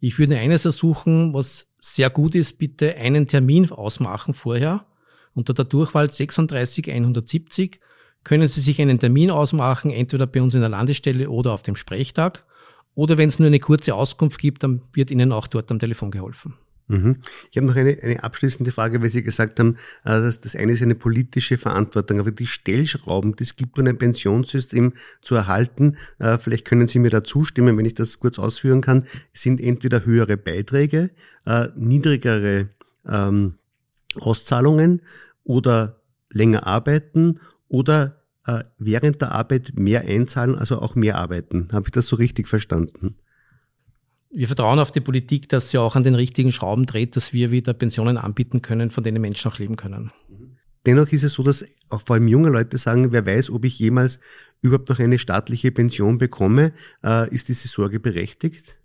Ich 0.00 0.18
würde 0.18 0.38
eines 0.38 0.64
ersuchen, 0.64 1.34
was 1.34 1.66
sehr 1.78 2.10
gut 2.10 2.34
ist, 2.34 2.58
bitte 2.58 2.94
einen 2.96 3.26
Termin 3.26 3.70
ausmachen 3.70 4.34
vorher. 4.34 4.86
Unter 5.34 5.54
der 5.54 5.64
Durchwahl 5.64 6.08
36170 6.08 7.80
können 8.22 8.46
Sie 8.46 8.60
sich 8.60 8.80
einen 8.80 8.98
Termin 8.98 9.30
ausmachen, 9.30 9.90
entweder 9.90 10.26
bei 10.26 10.40
uns 10.40 10.54
in 10.54 10.60
der 10.60 10.70
Landestelle 10.70 11.28
oder 11.28 11.52
auf 11.52 11.62
dem 11.62 11.76
Sprechtag. 11.76 12.46
Oder 12.94 13.18
wenn 13.18 13.28
es 13.28 13.38
nur 13.38 13.48
eine 13.48 13.58
kurze 13.58 13.94
Auskunft 13.94 14.38
gibt, 14.38 14.62
dann 14.62 14.80
wird 14.92 15.10
Ihnen 15.10 15.32
auch 15.32 15.46
dort 15.46 15.70
am 15.70 15.78
Telefon 15.78 16.10
geholfen. 16.10 16.54
Mhm. 16.86 17.16
Ich 17.50 17.56
habe 17.56 17.66
noch 17.66 17.76
eine, 17.76 17.98
eine 18.02 18.22
abschließende 18.22 18.70
Frage, 18.70 19.00
weil 19.00 19.08
Sie 19.08 19.22
gesagt 19.22 19.58
haben, 19.58 19.76
äh, 20.04 20.20
dass 20.20 20.40
das 20.40 20.54
eine 20.54 20.72
ist 20.72 20.82
eine 20.82 20.94
politische 20.94 21.56
Verantwortung, 21.56 22.20
aber 22.20 22.30
die 22.30 22.46
Stellschrauben, 22.46 23.34
es 23.40 23.56
gibt, 23.56 23.78
um 23.78 23.86
ein 23.86 23.96
Pensionssystem 23.96 24.92
zu 25.22 25.34
erhalten, 25.34 25.96
äh, 26.18 26.36
vielleicht 26.36 26.66
können 26.66 26.86
Sie 26.86 26.98
mir 26.98 27.10
da 27.10 27.24
zustimmen, 27.24 27.78
wenn 27.78 27.86
ich 27.86 27.94
das 27.94 28.20
kurz 28.20 28.38
ausführen 28.38 28.82
kann, 28.82 29.06
sind 29.32 29.60
entweder 29.60 30.04
höhere 30.04 30.36
Beiträge, 30.36 31.10
äh, 31.46 31.68
niedrigere 31.74 32.68
ähm, 33.08 33.54
Auszahlungen 34.16 35.00
oder 35.42 36.00
länger 36.30 36.66
arbeiten 36.66 37.40
oder 37.68 38.20
während 38.76 39.22
der 39.22 39.32
Arbeit 39.32 39.72
mehr 39.74 40.02
einzahlen, 40.02 40.54
also 40.54 40.82
auch 40.82 40.94
mehr 40.94 41.16
arbeiten. 41.16 41.68
Habe 41.72 41.86
ich 41.88 41.92
das 41.92 42.08
so 42.08 42.16
richtig 42.16 42.46
verstanden? 42.46 43.16
Wir 44.36 44.48
vertrauen 44.48 44.80
auf 44.80 44.90
die 44.90 45.00
Politik, 45.00 45.48
dass 45.48 45.70
sie 45.70 45.78
auch 45.78 45.94
an 45.94 46.02
den 46.02 46.16
richtigen 46.16 46.50
Schrauben 46.50 46.86
dreht, 46.86 47.14
dass 47.14 47.32
wir 47.32 47.52
wieder 47.52 47.72
Pensionen 47.72 48.16
anbieten 48.16 48.62
können, 48.62 48.90
von 48.90 49.04
denen 49.04 49.22
Menschen 49.22 49.50
auch 49.50 49.58
leben 49.60 49.76
können. 49.76 50.10
Dennoch 50.86 51.06
ist 51.12 51.22
es 51.22 51.34
so, 51.34 51.44
dass 51.44 51.64
auch 51.88 52.02
vor 52.04 52.14
allem 52.14 52.26
junge 52.26 52.50
Leute 52.50 52.76
sagen, 52.76 53.12
wer 53.12 53.24
weiß, 53.24 53.50
ob 53.50 53.64
ich 53.64 53.78
jemals 53.78 54.18
überhaupt 54.60 54.88
noch 54.88 54.98
eine 54.98 55.20
staatliche 55.20 55.70
Pension 55.70 56.18
bekomme. 56.18 56.72
Äh, 57.04 57.32
ist 57.32 57.48
diese 57.48 57.68
Sorge 57.68 58.00
berechtigt? 58.00 58.76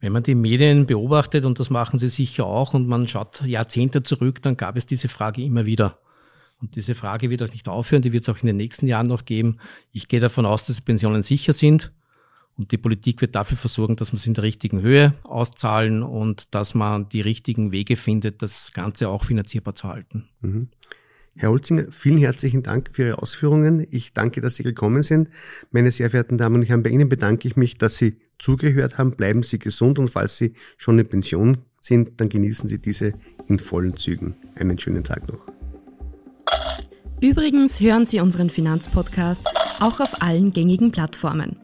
Wenn 0.00 0.12
man 0.12 0.22
die 0.22 0.34
Medien 0.34 0.84
beobachtet, 0.84 1.46
und 1.46 1.58
das 1.58 1.70
machen 1.70 1.98
sie 1.98 2.08
sicher 2.08 2.44
auch, 2.44 2.74
und 2.74 2.86
man 2.86 3.08
schaut 3.08 3.40
Jahrzehnte 3.46 4.02
zurück, 4.02 4.42
dann 4.42 4.58
gab 4.58 4.76
es 4.76 4.84
diese 4.84 5.08
Frage 5.08 5.42
immer 5.42 5.64
wieder. 5.64 5.98
Und 6.60 6.76
diese 6.76 6.94
Frage 6.94 7.30
wird 7.30 7.42
auch 7.42 7.50
nicht 7.50 7.66
aufhören, 7.66 8.02
die 8.02 8.12
wird 8.12 8.24
es 8.24 8.28
auch 8.28 8.42
in 8.42 8.46
den 8.46 8.58
nächsten 8.58 8.86
Jahren 8.86 9.06
noch 9.06 9.24
geben. 9.24 9.56
Ich 9.90 10.06
gehe 10.06 10.20
davon 10.20 10.44
aus, 10.44 10.66
dass 10.66 10.82
Pensionen 10.82 11.22
sicher 11.22 11.54
sind. 11.54 11.92
Und 12.56 12.70
die 12.70 12.78
Politik 12.78 13.20
wird 13.20 13.34
dafür 13.34 13.56
versorgen, 13.56 13.96
dass 13.96 14.12
man 14.12 14.18
es 14.18 14.26
in 14.26 14.34
der 14.34 14.44
richtigen 14.44 14.80
Höhe 14.80 15.14
auszahlen 15.24 16.02
und 16.02 16.54
dass 16.54 16.74
man 16.74 17.08
die 17.08 17.20
richtigen 17.20 17.72
Wege 17.72 17.96
findet, 17.96 18.42
das 18.42 18.72
Ganze 18.72 19.08
auch 19.08 19.24
finanzierbar 19.24 19.74
zu 19.74 19.88
halten. 19.88 20.28
Mhm. 20.40 20.68
Herr 21.36 21.50
Holzinger, 21.50 21.86
vielen 21.90 22.18
herzlichen 22.18 22.62
Dank 22.62 22.90
für 22.92 23.06
Ihre 23.06 23.18
Ausführungen. 23.18 23.84
Ich 23.90 24.12
danke, 24.12 24.40
dass 24.40 24.54
Sie 24.54 24.62
gekommen 24.62 25.02
sind. 25.02 25.30
Meine 25.72 25.90
sehr 25.90 26.10
verehrten 26.10 26.38
Damen 26.38 26.60
und 26.60 26.68
Herren, 26.68 26.84
bei 26.84 26.90
Ihnen 26.90 27.08
bedanke 27.08 27.48
ich 27.48 27.56
mich, 27.56 27.76
dass 27.76 27.96
Sie 27.96 28.18
zugehört 28.38 28.98
haben. 28.98 29.16
Bleiben 29.16 29.42
Sie 29.42 29.58
gesund 29.58 29.98
und 29.98 30.10
falls 30.10 30.36
Sie 30.36 30.52
schon 30.76 30.96
in 31.00 31.08
Pension 31.08 31.58
sind, 31.80 32.20
dann 32.20 32.28
genießen 32.28 32.68
Sie 32.68 32.80
diese 32.80 33.14
in 33.48 33.58
vollen 33.58 33.96
Zügen. 33.96 34.36
Einen 34.54 34.78
schönen 34.78 35.02
Tag 35.02 35.26
noch. 35.26 35.44
Übrigens 37.20 37.80
hören 37.80 38.06
Sie 38.06 38.20
unseren 38.20 38.48
Finanzpodcast 38.48 39.80
auch 39.80 39.98
auf 39.98 40.22
allen 40.22 40.52
gängigen 40.52 40.92
Plattformen. 40.92 41.63